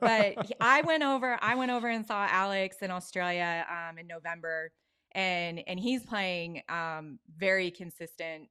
But 0.00 0.50
I 0.60 0.80
went 0.80 1.02
over. 1.02 1.38
I 1.42 1.54
went 1.54 1.70
over 1.70 1.88
and 1.88 2.06
saw 2.06 2.26
Alex 2.30 2.78
in 2.80 2.90
Australia 2.90 3.66
um, 3.70 3.98
in 3.98 4.06
November, 4.06 4.72
and 5.12 5.62
and 5.66 5.78
he's 5.78 6.02
playing 6.02 6.62
um, 6.70 7.18
very 7.36 7.70
consistent 7.70 8.48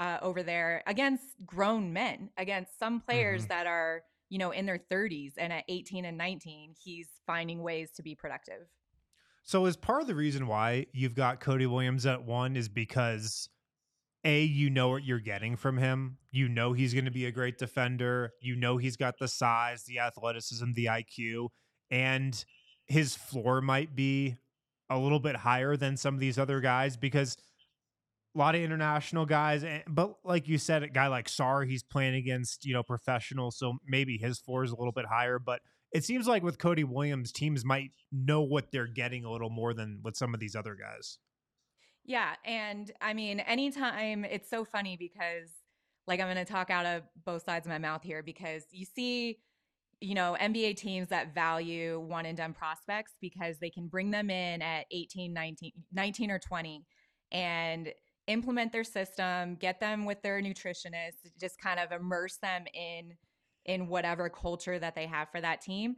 uh, 0.00 0.18
over 0.22 0.42
there 0.42 0.82
against 0.86 1.24
grown 1.44 1.92
men, 1.92 2.30
against 2.36 2.76
some 2.78 3.00
players 3.00 3.44
Mhm. 3.44 3.48
that 3.48 3.66
are 3.68 4.02
you 4.30 4.38
know 4.38 4.50
in 4.50 4.64
their 4.66 4.78
30s, 4.78 5.34
and 5.36 5.52
at 5.52 5.64
18 5.68 6.04
and 6.04 6.16
19, 6.16 6.74
he's 6.82 7.08
finding 7.26 7.62
ways 7.62 7.90
to 7.92 8.02
be 8.02 8.14
productive. 8.14 8.66
So 9.42 9.66
is 9.66 9.76
part 9.76 10.00
of 10.02 10.06
the 10.08 10.14
reason 10.14 10.46
why 10.46 10.86
you've 10.92 11.14
got 11.14 11.40
Cody 11.40 11.66
Williams 11.66 12.06
at 12.06 12.24
one 12.24 12.56
is 12.56 12.68
because 12.68 13.48
a 14.24 14.42
you 14.44 14.70
know 14.70 14.88
what 14.90 15.02
you're 15.04 15.18
getting 15.18 15.56
from 15.56 15.78
him. 15.78 16.18
You 16.30 16.48
know 16.48 16.72
he's 16.72 16.92
going 16.94 17.06
to 17.06 17.10
be 17.10 17.26
a 17.26 17.32
great 17.32 17.58
defender. 17.58 18.32
You 18.40 18.54
know 18.56 18.76
he's 18.76 18.96
got 18.96 19.18
the 19.18 19.28
size, 19.28 19.84
the 19.84 19.98
athleticism, 19.98 20.72
the 20.72 20.86
IQ, 20.86 21.48
and 21.90 22.42
his 22.86 23.16
floor 23.16 23.60
might 23.60 23.94
be 23.96 24.36
a 24.90 24.98
little 24.98 25.20
bit 25.20 25.36
higher 25.36 25.76
than 25.76 25.96
some 25.96 26.14
of 26.14 26.20
these 26.20 26.38
other 26.38 26.60
guys 26.60 26.96
because 26.96 27.36
a 28.34 28.38
lot 28.38 28.54
of 28.54 28.60
international 28.60 29.26
guys, 29.26 29.64
but 29.88 30.14
like 30.24 30.46
you 30.46 30.58
said, 30.58 30.82
a 30.82 30.88
guy 30.88 31.08
like 31.08 31.26
Sarr, 31.26 31.68
he's 31.68 31.82
playing 31.82 32.14
against 32.14 32.64
you 32.64 32.72
know 32.72 32.82
professionals, 32.82 33.58
so 33.58 33.78
maybe 33.86 34.18
his 34.18 34.38
floor 34.38 34.64
is 34.64 34.70
a 34.70 34.76
little 34.76 34.92
bit 34.92 35.06
higher. 35.06 35.38
But 35.38 35.60
it 35.92 36.04
seems 36.04 36.26
like 36.26 36.42
with 36.42 36.58
Cody 36.58 36.84
Williams, 36.84 37.32
teams 37.32 37.64
might 37.64 37.90
know 38.12 38.42
what 38.42 38.70
they're 38.70 38.86
getting 38.86 39.24
a 39.24 39.32
little 39.32 39.50
more 39.50 39.74
than 39.74 40.00
with 40.02 40.16
some 40.16 40.34
of 40.34 40.40
these 40.40 40.54
other 40.54 40.76
guys. 40.76 41.18
Yeah, 42.04 42.34
and 42.44 42.90
I 43.00 43.14
mean, 43.14 43.40
anytime 43.40 44.24
it's 44.24 44.48
so 44.48 44.64
funny 44.64 44.96
because 44.96 45.50
like 46.06 46.20
I'm 46.20 46.26
going 46.26 46.44
to 46.44 46.50
talk 46.50 46.70
out 46.70 46.86
of 46.86 47.02
both 47.24 47.44
sides 47.44 47.66
of 47.66 47.70
my 47.70 47.78
mouth 47.78 48.02
here 48.02 48.22
because 48.22 48.64
you 48.70 48.84
see 48.84 49.38
you 50.00 50.14
know, 50.14 50.34
NBA 50.40 50.76
teams 50.76 51.08
that 51.08 51.34
value 51.34 52.00
one 52.00 52.24
and 52.24 52.36
done 52.36 52.54
prospects 52.54 53.12
because 53.20 53.58
they 53.58 53.68
can 53.68 53.86
bring 53.86 54.10
them 54.10 54.30
in 54.30 54.62
at 54.62 54.86
18, 54.90 55.32
19, 55.32 55.72
19 55.92 56.30
or 56.30 56.38
20 56.38 56.86
and 57.32 57.92
implement 58.26 58.72
their 58.72 58.84
system, 58.84 59.56
get 59.56 59.80
them 59.80 60.04
with 60.04 60.22
their 60.22 60.40
nutritionist, 60.40 61.16
just 61.40 61.60
kind 61.60 61.80
of 61.80 61.92
immerse 61.92 62.36
them 62.38 62.64
in 62.74 63.16
in 63.66 63.88
whatever 63.88 64.28
culture 64.28 64.78
that 64.78 64.94
they 64.94 65.06
have 65.06 65.28
for 65.30 65.40
that 65.40 65.60
team. 65.60 65.96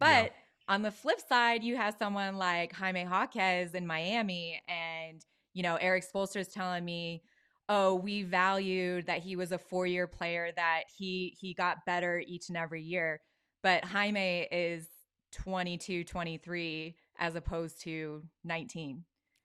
But 0.00 0.24
yeah. 0.24 0.30
on 0.68 0.82
the 0.82 0.90
flip 0.90 1.20
side, 1.26 1.62
you 1.62 1.76
have 1.76 1.94
someone 1.98 2.36
like 2.36 2.72
Jaime 2.72 3.02
Jaquez 3.02 3.74
in 3.74 3.86
Miami 3.86 4.60
and 4.68 5.24
you 5.52 5.62
know, 5.62 5.76
Erik 5.76 6.04
Spoelstra 6.04 6.40
is 6.40 6.48
telling 6.48 6.84
me, 6.84 7.22
"Oh, 7.68 7.94
we 7.94 8.24
valued 8.24 9.06
that 9.06 9.20
he 9.20 9.36
was 9.36 9.52
a 9.52 9.58
four-year 9.58 10.08
player 10.08 10.50
that 10.56 10.84
he 10.96 11.36
he 11.40 11.54
got 11.54 11.86
better 11.86 12.22
each 12.26 12.48
and 12.48 12.56
every 12.56 12.82
year." 12.82 13.20
but 13.64 13.82
Jaime 13.82 14.46
is 14.52 14.86
22, 15.32 16.04
23 16.04 16.94
as 17.18 17.34
opposed 17.34 17.80
to 17.80 18.22
19. 18.44 19.04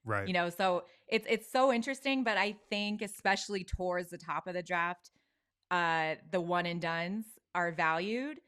Right. 0.10 0.28
You 0.28 0.34
know, 0.34 0.50
so 0.50 0.86
it's 1.08 1.28
it's 1.30 1.52
so 1.52 1.72
interesting, 1.72 2.24
but 2.24 2.38
I 2.38 2.56
think 2.70 3.02
especially 3.04 3.64
towards 3.64 4.10
the 4.10 4.18
top 4.18 4.48
of 4.48 4.56
the 4.56 4.64
draft, 4.64 5.12
uh 5.70 6.16
the 6.32 6.42
one 6.42 6.66
and 6.66 6.82
duns 6.82 7.26
are 7.54 7.72
valued 7.72 8.40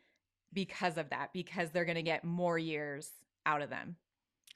because 0.54 0.97
of 0.97 1.10
that, 1.12 1.30
because 1.34 1.69
they're 1.69 1.86
going 1.86 1.95
to 1.95 2.02
get 2.02 2.24
more 2.24 2.58
years 2.58 3.10
out 3.45 3.62
of 3.62 3.69
them 3.69 3.95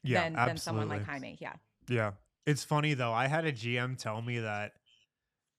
yeah, 0.04 0.24
than, 0.24 0.34
than 0.34 0.58
someone 0.58 0.90
like 0.90 1.06
Jaime. 1.06 1.38
Yeah. 1.40 1.54
Yeah. 1.88 2.12
It's 2.46 2.64
funny 2.64 2.94
though. 2.96 3.14
I 3.14 3.28
had 3.28 3.46
a 3.46 3.52
GM 3.52 3.98
tell 3.98 4.22
me 4.22 4.40
that 4.40 4.74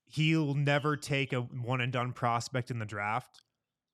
he'll 0.06 0.54
never 0.54 0.96
take 0.96 1.32
a 1.32 1.40
one 1.40 1.80
and 1.80 1.92
done 1.92 2.12
prospect 2.12 2.70
in 2.70 2.78
the 2.78 2.84
draft 2.84 3.42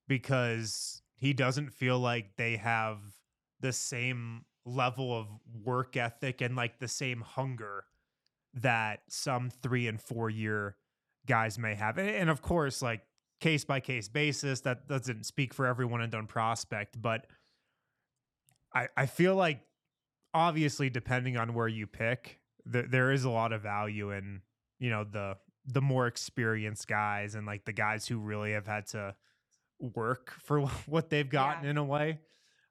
because 0.07 1.01
he 1.15 1.33
doesn't 1.33 1.71
feel 1.71 1.99
like 1.99 2.35
they 2.35 2.57
have 2.57 2.99
the 3.61 3.73
same 3.73 4.45
level 4.65 5.17
of 5.17 5.27
work 5.63 5.97
ethic 5.97 6.41
and 6.41 6.55
like 6.55 6.79
the 6.79 6.87
same 6.87 7.21
hunger 7.21 7.85
that 8.53 9.01
some 9.07 9.49
three 9.49 9.87
and 9.87 9.99
four 9.99 10.29
year 10.29 10.75
guys 11.27 11.57
may 11.57 11.75
have. 11.75 11.97
And, 11.97 12.09
and 12.09 12.29
of 12.29 12.41
course, 12.41 12.81
like 12.81 13.01
case 13.39 13.65
by 13.65 13.79
case 13.79 14.07
basis, 14.07 14.61
that 14.61 14.87
doesn't 14.87 15.25
speak 15.25 15.53
for 15.53 15.65
everyone 15.65 16.01
and 16.01 16.11
done 16.11 16.27
prospect, 16.27 17.01
but 17.01 17.27
I, 18.73 18.87
I 18.95 19.05
feel 19.05 19.35
like 19.35 19.61
obviously 20.33 20.89
depending 20.89 21.37
on 21.37 21.53
where 21.53 21.67
you 21.67 21.87
pick, 21.87 22.39
there, 22.65 22.83
there 22.83 23.11
is 23.11 23.23
a 23.23 23.29
lot 23.29 23.53
of 23.53 23.61
value 23.61 24.11
in, 24.11 24.41
you 24.79 24.89
know, 24.89 25.03
the 25.03 25.37
the 25.65 25.81
more 25.81 26.07
experienced 26.07 26.89
guys 26.89 27.35
and 27.35 27.47
like 27.47 27.63
the 27.63 27.71
guys 27.71 28.05
who 28.05 28.17
really 28.17 28.51
have 28.51 28.67
had 28.67 28.85
to 28.85 29.15
work 29.79 30.33
for 30.39 30.61
what 30.87 31.09
they've 31.09 31.29
gotten 31.29 31.63
yeah. 31.63 31.69
in 31.69 31.77
a 31.77 31.83
way. 31.83 32.19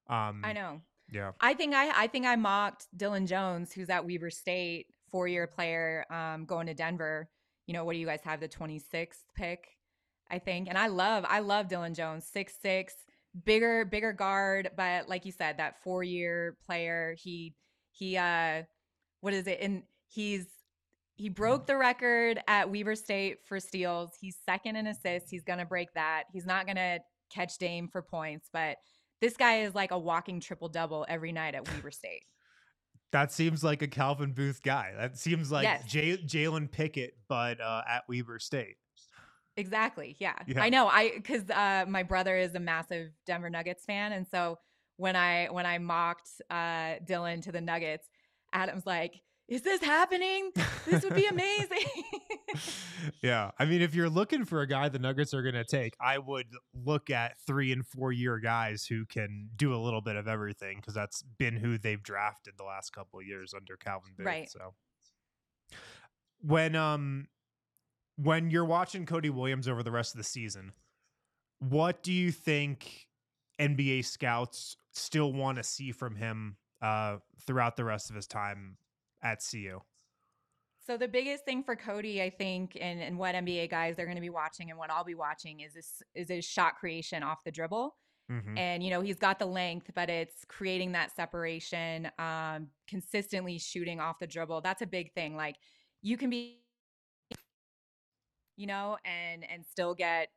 Um, 0.09 0.43
I 0.45 0.53
know. 0.53 0.81
Yeah. 1.13 1.33
I 1.41 1.55
think 1.55 1.75
I 1.75 2.05
I 2.05 2.07
think 2.07 2.27
I 2.27 2.37
mocked 2.37 2.87
Dillon 2.97 3.27
Jones, 3.27 3.73
who's 3.73 3.91
at 3.91 4.05
Weber 4.05 4.31
State, 4.31 4.87
four 5.11 5.29
year 5.29 5.47
player, 5.47 6.07
um, 6.11 6.47
going 6.47 6.67
to 6.67 6.75
Denver. 6.75 7.29
You 7.67 7.75
know, 7.75 7.85
what 7.85 7.93
do 7.93 7.99
you 7.99 8.07
guys 8.07 8.21
have? 8.25 8.41
The 8.41 8.49
26th 8.49 9.19
pick, 9.37 9.69
I 10.31 10.39
think. 10.39 10.69
And 10.69 10.79
I 10.79 10.89
love 10.89 11.25
I 11.29 11.41
love 11.41 11.69
Dillon 11.69 11.95
Jones, 11.95 12.27
six 12.27 12.55
six, 12.61 12.95
bigger 13.45 13.85
bigger 13.85 14.13
guard, 14.13 14.71
but 14.77 15.09
like 15.09 15.27
you 15.27 15.33
said, 15.33 15.59
that 15.59 15.83
four 15.83 16.03
year 16.03 16.57
player. 16.65 17.15
He 17.23 17.55
he 17.91 18.17
uh, 18.17 18.63
what 19.21 19.35
is 19.35 19.47
it? 19.47 19.59
And 19.61 19.83
he's 20.09 20.47
he 21.15 21.29
broke 21.29 21.67
the 21.67 21.77
record 21.77 22.41
at 22.49 22.71
Weber 22.71 22.95
State 22.95 23.45
for 23.45 23.61
steals. 23.61 24.13
He's 24.19 24.37
second 24.45 24.77
in 24.77 24.87
assists. 24.87 25.31
He's 25.31 25.45
going 25.45 25.59
to 25.59 25.67
break 25.67 25.93
that. 25.95 26.25
He's 26.33 26.47
not 26.47 26.65
going 26.65 26.77
to 26.77 27.01
catch 27.31 27.59
Dame 27.59 27.87
for 27.87 28.01
points, 28.01 28.49
but 28.51 28.79
this 29.23 29.37
guy 29.37 29.61
is 29.61 29.75
like 29.75 29.93
a 29.93 29.99
walking 29.99 30.41
triple 30.41 30.69
double 30.69 31.07
every 31.09 31.33
night 31.33 31.55
at 31.55 31.67
Weber 31.67 31.93
State. 31.93 32.25
That 33.13 33.31
seems 33.31 33.63
like 33.63 33.81
a 33.83 33.89
Calvin 33.89 34.33
Booth 34.33 34.63
guy. 34.63 34.93
That 34.99 35.17
seems 35.17 35.53
like 35.53 35.65
yes. 35.65 35.85
J- 35.87 36.17
Jalen 36.19 36.71
Pickett, 36.71 37.15
but 37.29 37.61
uh, 37.61 37.83
at 37.89 38.03
Weber 38.09 38.39
State. 38.39 38.77
Exactly. 39.57 40.17
Yeah. 40.19 40.35
yeah. 40.47 40.63
I 40.63 40.71
know. 40.71 40.89
I 40.89 41.13
because 41.15 41.49
uh, 41.51 41.85
my 41.89 42.03
brother 42.03 42.37
is 42.37 42.55
a 42.55 42.61
massive 42.61 43.11
Denver 43.27 43.51
Nuggets 43.51 43.85
fan, 43.85 44.13
and 44.13 44.27
so 44.27 44.59
when 44.97 45.15
I 45.15 45.49
when 45.51 45.67
I 45.67 45.79
mocked 45.79 46.29
uh, 46.51 46.95
Dillon 47.05 47.43
to 47.43 47.53
the 47.53 47.61
Nuggets, 47.61 48.09
Adam's 48.53 48.87
like, 48.87 49.21
is 49.53 49.61
this 49.61 49.83
happening? 49.83 50.51
This 50.87 51.05
would 51.05 51.15
be 51.15 51.27
amazing. 51.27 51.85
yeah. 53.23 53.51
I 53.59 53.67
mean, 53.67 53.83
if 53.83 53.95
you're 53.95 54.09
looking 54.09 54.47
for 54.47 54.63
a 54.63 54.67
guy 54.67 54.89
the 54.89 54.99
Nuggets 54.99 55.35
are 55.35 55.43
going 55.43 55.55
to 55.55 55.65
take, 55.65 55.93
I 56.01 56.17
would 56.17 56.47
look 56.73 57.11
at 57.11 57.39
three 57.47 57.71
and 57.71 57.87
four 57.87 58.13
year 58.13 58.39
guys 58.39 58.87
who 58.87 59.05
can 59.05 59.51
do 59.55 59.75
a 59.75 59.77
little 59.77 60.01
bit 60.01 60.17
of 60.17 60.27
everything 60.27 60.79
because 60.79 60.95
that's 60.95 61.23
been 61.23 61.57
who 61.57 61.77
they've 61.77 62.03
drafted 62.03 62.55
the 62.57 62.65
last 62.65 62.95
couple 62.95 63.21
of 63.21 63.27
years 63.27 63.53
under 63.55 63.77
Calvin 63.77 64.13
Booth. 64.17 64.27
Right. 64.27 64.51
So 64.51 64.73
when, 66.41 66.75
um, 66.75 67.29
when 68.17 68.49
you're 68.49 68.65
watching 68.65 69.05
Cody 69.05 69.29
Williams 69.29 69.69
over 69.69 69.83
the 69.83 69.93
rest 69.93 70.15
of 70.15 70.19
the 70.19 70.25
season, 70.25 70.73
what 71.59 72.03
do 72.03 72.11
you 72.11 72.33
think 72.33 73.07
NBA 73.61 74.07
scouts 74.07 74.79
still 74.93 75.31
want 75.31 75.59
to 75.59 75.63
see 75.63 75.93
from 75.93 76.17
him 76.17 76.57
uh, 76.81 77.19
throughout 77.47 77.77
the 77.77 77.85
rest 77.85 78.09
of 78.09 78.17
his 78.17 78.27
time 78.27 78.79
at 79.23 79.43
CU? 79.49 79.81
So 80.85 80.97
the 80.97 81.09
biggest 81.09 81.45
thing 81.45 81.63
for 81.63 81.77
Cody, 81.77 82.21
I 82.21 82.31
think, 82.31 82.77
and, 82.81 83.01
and 83.01 83.17
what 83.17 83.35
NBA 83.37 83.71
guys 83.71 83.97
they're 83.97 84.07
going 84.07 84.17
to 84.17 84.23
be 84.23 84.31
watching 84.31 84.71
and 84.71 84.79
what 84.79 84.91
I'll 84.91 85.05
be 85.05 85.15
watching 85.15 85.61
is 85.61 85.75
this 85.75 86.03
is 86.15 86.29
his 86.29 86.45
shot 86.45 86.77
creation 86.77 87.23
off 87.23 87.45
the 87.45 87.53
dribble. 87.53 87.95
Mm-hmm. 88.31 88.57
And 88.57 88.83
you 88.83 88.91
know 88.91 89.01
he's 89.01 89.19
got 89.19 89.39
the 89.39 89.47
length, 89.47 89.91
but 89.95 90.09
it's 90.09 90.45
creating 90.49 90.93
that 90.93 91.15
separation, 91.15 92.11
um, 92.19 92.69
consistently 92.89 93.59
shooting 93.59 94.01
off 94.01 94.19
the 94.19 94.27
dribble. 94.27 94.61
That's 94.63 94.83
a 94.83 94.87
big 94.87 95.13
thing. 95.13 95.37
Like 95.37 95.57
you 96.03 96.17
can 96.17 96.31
be, 96.31 96.61
you 98.57 98.67
know, 98.67 98.97
and 99.05 99.45
and 99.51 99.65
still 99.65 99.95
get 99.95 100.29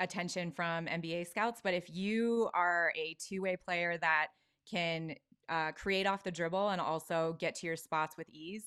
attention 0.00 0.50
from 0.50 0.86
NBA 0.86 1.28
scouts. 1.28 1.60
But 1.62 1.74
if 1.74 1.88
you 1.88 2.50
are 2.52 2.92
a 2.96 3.16
two 3.20 3.42
way 3.42 3.56
player 3.56 3.96
that 3.98 4.28
can 4.70 5.14
uh, 5.48 5.72
create 5.72 6.06
off 6.06 6.24
the 6.24 6.30
dribble 6.30 6.70
and 6.70 6.80
also 6.80 7.36
get 7.38 7.54
to 7.56 7.66
your 7.66 7.76
spots 7.76 8.16
with 8.16 8.28
ease. 8.30 8.64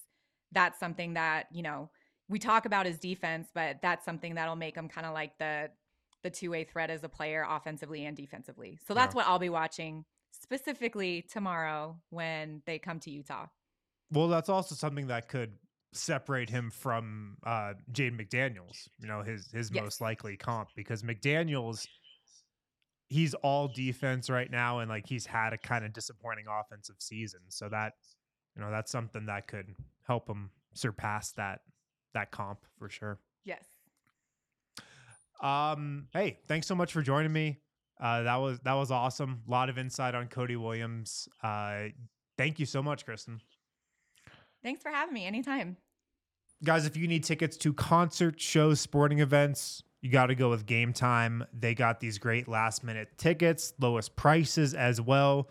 That's 0.52 0.80
something 0.80 1.14
that 1.14 1.48
you 1.52 1.62
know 1.62 1.90
we 2.28 2.40
talk 2.40 2.66
about 2.66 2.86
his 2.86 3.00
defense, 3.00 3.50
but 3.54 3.82
that's 3.82 4.06
something 4.06 4.36
that'll 4.36 4.56
make 4.56 4.76
him 4.76 4.88
kind 4.88 5.06
of 5.06 5.14
like 5.14 5.38
the 5.38 5.70
the 6.24 6.30
two 6.30 6.52
way 6.52 6.64
threat 6.64 6.90
as 6.90 7.04
a 7.04 7.10
player, 7.10 7.46
offensively 7.48 8.06
and 8.06 8.16
defensively. 8.16 8.78
So 8.88 8.94
that's 8.94 9.14
yeah. 9.14 9.18
what 9.18 9.28
I'll 9.28 9.40
be 9.40 9.50
watching 9.50 10.06
specifically 10.32 11.26
tomorrow 11.32 11.98
when 12.10 12.62
they 12.66 12.80
come 12.80 13.00
to 13.02 13.12
Utah. 13.12 13.48
Well, 14.12 14.28
that's 14.28 14.50
also 14.50 14.76
something 14.76 15.08
that 15.08 15.28
could 15.28 15.54
separate 15.94 16.50
him 16.50 16.72
from 16.72 17.38
uh, 17.46 17.74
Jaden 17.92 18.20
McDaniels. 18.20 18.88
You 19.00 19.08
know, 19.08 19.22
his 19.22 19.50
his 19.52 19.72
yes. 19.72 19.84
most 19.84 20.02
likely 20.02 20.38
comp 20.38 20.70
because 20.76 21.04
McDaniels 21.04 21.88
he's 23.10 23.34
all 23.34 23.68
defense 23.68 24.30
right 24.30 24.50
now 24.50 24.80
and 24.80 24.90
like 24.90 25.08
he's 25.08 25.26
had 25.26 25.52
a 25.52 25.58
kind 25.58 25.84
of 25.84 25.92
disappointing 25.92 26.46
offensive 26.48 26.96
season 27.00 27.42
so 27.50 27.68
that 27.68 27.94
you 28.56 28.62
know 28.62 28.72
that's 28.72 28.92
something 28.92 29.26
that 29.26 29.48
could 29.48 29.76
help 30.08 30.30
him 30.30 30.52
surpass 30.74 31.32
that 31.34 31.62
that 32.14 32.32
comp 32.32 32.60
for 32.78 32.90
sure. 32.90 33.20
Yes. 33.44 33.66
Um 35.42 36.08
hey 36.14 36.40
thanks 36.48 36.68
so 36.68 36.76
much 36.76 36.94
for 36.94 37.02
joining 37.02 37.34
me. 37.34 37.60
Uh 38.00 38.24
that 38.24 38.36
was 38.36 38.60
that 38.60 38.74
was 38.74 38.92
awesome. 38.92 39.42
A 39.48 39.52
lot 39.52 39.70
of 39.70 39.78
insight 39.78 40.14
on 40.16 40.28
cody 40.28 40.56
williams. 40.56 41.28
Uh 41.44 41.86
thank 42.38 42.60
you 42.60 42.66
so 42.66 42.84
much 42.84 43.06
krysten. 43.06 43.40
Thanks 44.64 44.84
for 44.84 44.90
having 44.90 45.14
me 45.14 45.26
anytime. 45.26 45.78
Guys 46.64 46.86
if 46.86 46.96
you 46.96 47.08
need 47.08 47.24
tickets 47.24 47.58
to 47.58 47.74
concert 47.74 48.40
shows 48.40 48.80
sporting 48.80 49.20
events 49.20 49.82
you 50.02 50.10
got 50.10 50.28
to 50.28 50.36
go 50.36 50.50
with 50.50 50.66
game 50.66 50.94
time. 50.94 51.46
They 51.54 51.76
got 51.76 52.00
these 52.00 52.18
great 52.18 52.48
last 52.48 52.84
minute 52.84 53.10
tickets, 53.18 53.74
lowest 53.80 54.16
prices 54.16 54.74
as 54.74 55.02
well. 55.02 55.50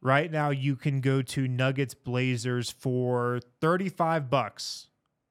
Right 0.00 0.30
now, 0.30 0.50
you 0.50 0.76
can 0.76 1.00
go 1.00 1.22
to 1.22 1.48
Nuggets 1.48 1.94
Blazers 1.94 2.70
for 2.70 3.40
35 3.60 4.30
bucks. 4.30 4.88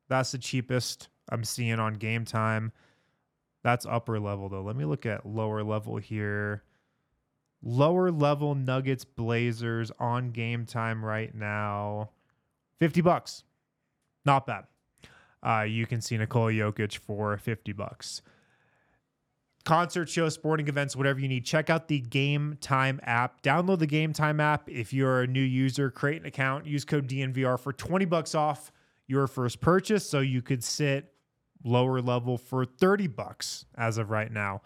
That's 0.10 0.32
the 0.32 0.38
cheapest 0.38 1.08
I'm 1.30 1.43
seeing 1.43 1.80
on 1.80 1.93
game 1.93 2.26
time. 2.26 2.72
That's 3.63 3.86
upper 3.86 4.20
level, 4.20 4.50
though. 4.50 4.62
Let 4.62 4.76
me 4.76 4.86
look 4.86 5.06
at 5.06 5.26
lower 5.26 5.63
level 5.63 5.98
here. 5.98 6.63
Lower 7.63 8.12
level 8.12 8.56
Nuggets 8.56 9.04
Blazers 9.06 9.91
on 10.00 10.32
game 10.32 10.65
time 10.65 11.04
right 11.04 11.34
now 11.34 12.12
50 12.80 13.02
bucks. 13.02 13.43
Not 14.26 14.46
bad. 14.46 14.65
uh, 15.43 15.62
you 15.62 15.86
can 15.86 16.02
see 16.02 16.17
Nikola 16.17 16.52
Jokic 16.52 16.98
for 16.98 17.38
50 17.38 17.72
bucks. 17.74 18.22
Concert 19.65 20.08
shows, 20.08 20.34
sporting 20.34 20.67
events, 20.67 20.96
whatever 20.96 21.20
you 21.20 21.28
need. 21.28 21.46
Check 21.46 21.70
out 21.70 21.88
the 21.88 22.00
Game 22.00 22.58
Time 22.62 23.00
app. 23.04 23.41
Download 23.41 23.78
the 23.78 23.88
Game 23.88 24.13
Time 24.13 24.39
app 24.39 24.70
if 24.70 24.93
you're 24.93 25.24
a 25.24 25.28
new 25.28 25.41
user. 25.41 25.91
Create 25.91 26.22
an 26.22 26.28
account. 26.28 26.65
Use 26.65 26.86
code 26.86 27.08
DNVR 27.08 27.60
for 27.60 27.74
20 27.74 28.06
bucks 28.06 28.34
off 28.34 28.72
your 29.08 29.28
first 29.28 29.60
purchase. 29.60 30.10
So 30.10 30.22
you 30.22 30.41
could 30.41 30.63
sit 30.63 31.13
lower 31.63 32.02
level 32.02 32.38
for 32.38 32.65
30 32.65 33.08
bucks 33.08 33.65
as 33.76 33.98
of 33.98 34.10
right 34.10 34.32
now. 34.32 34.62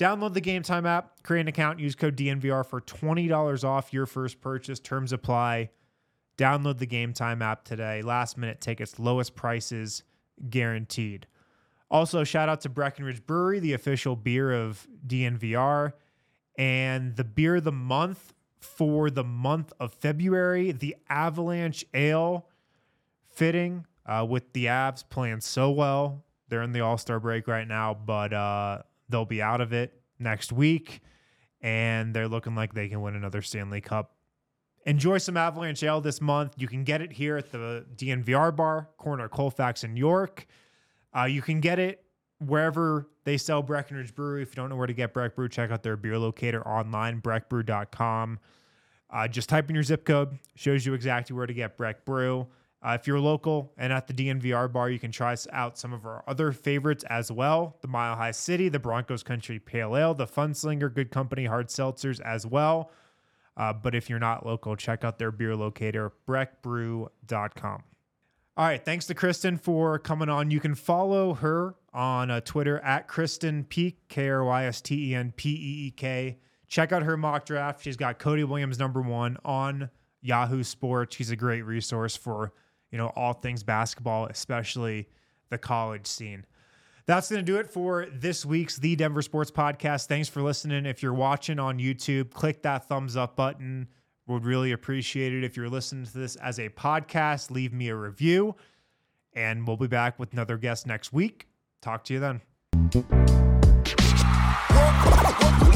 Download 0.00 0.32
the 0.32 0.40
Game 0.40 0.62
Time 0.62 0.86
app, 0.86 1.22
create 1.22 1.42
an 1.42 1.48
account, 1.48 1.78
use 1.78 1.94
code 1.94 2.16
DNVR 2.16 2.64
for 2.64 2.80
$20 2.80 3.64
off 3.64 3.92
your 3.92 4.06
first 4.06 4.40
purchase. 4.40 4.80
Terms 4.80 5.12
apply. 5.12 5.68
Download 6.38 6.78
the 6.78 6.86
Game 6.86 7.12
Time 7.12 7.42
app 7.42 7.64
today. 7.64 8.00
Last 8.00 8.38
minute 8.38 8.62
tickets, 8.62 8.98
lowest 8.98 9.34
prices 9.34 10.02
guaranteed. 10.48 11.26
Also, 11.90 12.22
shout 12.22 12.48
out 12.48 12.60
to 12.60 12.68
Breckenridge 12.68 13.26
Brewery, 13.26 13.58
the 13.58 13.72
official 13.72 14.14
beer 14.14 14.52
of 14.52 14.86
DNVR, 15.06 15.92
and 16.56 17.16
the 17.16 17.24
beer 17.24 17.56
of 17.56 17.64
the 17.64 17.72
month 17.72 18.32
for 18.60 19.10
the 19.10 19.24
month 19.24 19.72
of 19.80 19.92
February, 19.94 20.70
the 20.70 20.94
Avalanche 21.08 21.84
Ale, 21.94 22.46
fitting 23.32 23.86
uh, 24.06 24.24
with 24.28 24.52
the 24.52 24.66
Avs 24.66 25.02
playing 25.08 25.40
so 25.40 25.70
well. 25.70 26.24
They're 26.48 26.62
in 26.62 26.72
the 26.72 26.80
All 26.80 26.98
Star 26.98 27.18
break 27.18 27.48
right 27.48 27.66
now, 27.66 27.94
but 27.94 28.32
uh, 28.32 28.82
they'll 29.08 29.24
be 29.24 29.42
out 29.42 29.60
of 29.60 29.72
it 29.72 30.00
next 30.18 30.52
week, 30.52 31.00
and 31.60 32.14
they're 32.14 32.28
looking 32.28 32.54
like 32.54 32.74
they 32.74 32.88
can 32.88 33.00
win 33.00 33.16
another 33.16 33.42
Stanley 33.42 33.80
Cup. 33.80 34.14
Enjoy 34.86 35.18
some 35.18 35.36
Avalanche 35.36 35.82
Ale 35.82 36.00
this 36.00 36.20
month. 36.20 36.54
You 36.56 36.66
can 36.66 36.84
get 36.84 37.02
it 37.02 37.12
here 37.12 37.36
at 37.36 37.52
the 37.52 37.84
DNVR 37.96 38.54
bar, 38.54 38.88
corner 38.96 39.28
Colfax 39.28 39.84
in 39.84 39.96
York. 39.96 40.46
Uh, 41.16 41.24
you 41.24 41.42
can 41.42 41.60
get 41.60 41.78
it 41.78 42.04
wherever 42.38 43.08
they 43.24 43.36
sell 43.36 43.62
Breckenridge 43.62 44.14
Brewery. 44.14 44.42
If 44.42 44.50
you 44.50 44.56
don't 44.56 44.70
know 44.70 44.76
where 44.76 44.86
to 44.86 44.92
get 44.92 45.12
Breck 45.12 45.34
Brew, 45.34 45.48
check 45.48 45.70
out 45.70 45.82
their 45.82 45.96
beer 45.96 46.18
locator 46.18 46.66
online, 46.66 47.20
breckbrew.com. 47.20 48.38
Uh, 49.10 49.28
just 49.28 49.48
type 49.48 49.68
in 49.68 49.74
your 49.74 49.82
zip 49.82 50.04
code, 50.04 50.38
shows 50.54 50.86
you 50.86 50.94
exactly 50.94 51.34
where 51.34 51.46
to 51.46 51.54
get 51.54 51.76
Breck 51.76 52.04
Brew. 52.04 52.46
Uh, 52.82 52.96
if 52.98 53.06
you're 53.06 53.20
local 53.20 53.72
and 53.76 53.92
at 53.92 54.06
the 54.06 54.14
DNVR 54.14 54.72
bar, 54.72 54.88
you 54.88 54.98
can 54.98 55.12
try 55.12 55.36
out 55.52 55.76
some 55.76 55.92
of 55.92 56.06
our 56.06 56.24
other 56.26 56.50
favorites 56.50 57.04
as 57.10 57.30
well 57.30 57.76
the 57.82 57.88
Mile 57.88 58.16
High 58.16 58.30
City, 58.30 58.68
the 58.70 58.78
Broncos 58.78 59.22
Country 59.22 59.58
Pale 59.58 59.96
Ale, 59.96 60.14
the 60.14 60.26
Funslinger 60.26 60.92
Good 60.92 61.10
Company 61.10 61.44
Hard 61.44 61.68
Seltzers 61.68 62.20
as 62.20 62.46
well. 62.46 62.90
Uh, 63.56 63.72
but 63.74 63.94
if 63.94 64.08
you're 64.08 64.18
not 64.18 64.46
local, 64.46 64.76
check 64.76 65.04
out 65.04 65.18
their 65.18 65.30
beer 65.30 65.54
locator, 65.54 66.12
breckbrew.com. 66.26 67.82
All 68.56 68.66
right. 68.66 68.84
Thanks 68.84 69.06
to 69.06 69.14
Krysten 69.14 69.58
for 69.58 69.98
coming 69.98 70.28
on. 70.28 70.50
You 70.50 70.60
can 70.60 70.74
follow 70.74 71.34
her 71.34 71.76
on 71.92 72.30
uh, 72.30 72.40
Twitter 72.40 72.78
at 72.80 73.08
Krysten 73.08 73.68
Peek, 73.68 74.08
K 74.08 74.28
R 74.28 74.44
Y 74.44 74.64
S 74.66 74.80
T 74.80 75.10
E 75.10 75.14
N 75.14 75.32
P 75.34 75.50
E 75.50 75.86
E 75.86 75.90
K. 75.92 76.38
Check 76.68 76.92
out 76.92 77.02
her 77.02 77.16
mock 77.16 77.46
draft. 77.46 77.82
She's 77.82 77.96
got 77.96 78.18
Cody 78.18 78.44
Williams 78.44 78.78
number 78.78 79.00
one 79.00 79.38
on 79.44 79.90
Yahoo 80.20 80.62
Sports. 80.62 81.16
She's 81.16 81.30
a 81.30 81.36
great 81.36 81.62
resource 81.62 82.16
for 82.16 82.52
you 82.90 82.98
know 82.98 83.08
all 83.16 83.32
things 83.32 83.62
basketball, 83.62 84.26
especially 84.26 85.08
the 85.48 85.58
college 85.58 86.06
scene. 86.06 86.44
That's 87.06 87.28
going 87.28 87.44
to 87.44 87.52
do 87.52 87.58
it 87.58 87.68
for 87.68 88.06
this 88.12 88.46
week's 88.46 88.76
The 88.76 88.94
Denver 88.94 89.22
Sports 89.22 89.50
Podcast. 89.50 90.06
Thanks 90.06 90.28
for 90.28 90.42
listening. 90.42 90.86
If 90.86 91.02
you're 91.02 91.14
watching 91.14 91.58
on 91.58 91.78
YouTube, 91.78 92.30
click 92.30 92.62
that 92.62 92.86
thumbs 92.86 93.16
up 93.16 93.34
button. 93.34 93.88
Would 94.30 94.44
really 94.44 94.70
appreciate 94.70 95.34
it 95.34 95.42
if 95.42 95.56
you're 95.56 95.68
listening 95.68 96.06
to 96.06 96.16
this 96.16 96.36
as 96.36 96.60
a 96.60 96.68
podcast. 96.68 97.50
Leave 97.50 97.72
me 97.72 97.88
a 97.88 97.96
review, 97.96 98.54
and 99.32 99.66
we'll 99.66 99.76
be 99.76 99.88
back 99.88 100.20
with 100.20 100.32
another 100.32 100.56
guest 100.56 100.86
next 100.86 101.12
week. 101.12 101.48
Talk 101.82 102.04
to 102.04 102.14
you 102.14 102.20
then. 102.20 102.40
We 102.94 103.00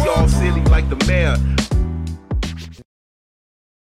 all 0.08 0.28
silly 0.28 0.62
like 0.66 0.88
the 0.88 1.04
mayor. 1.08 1.36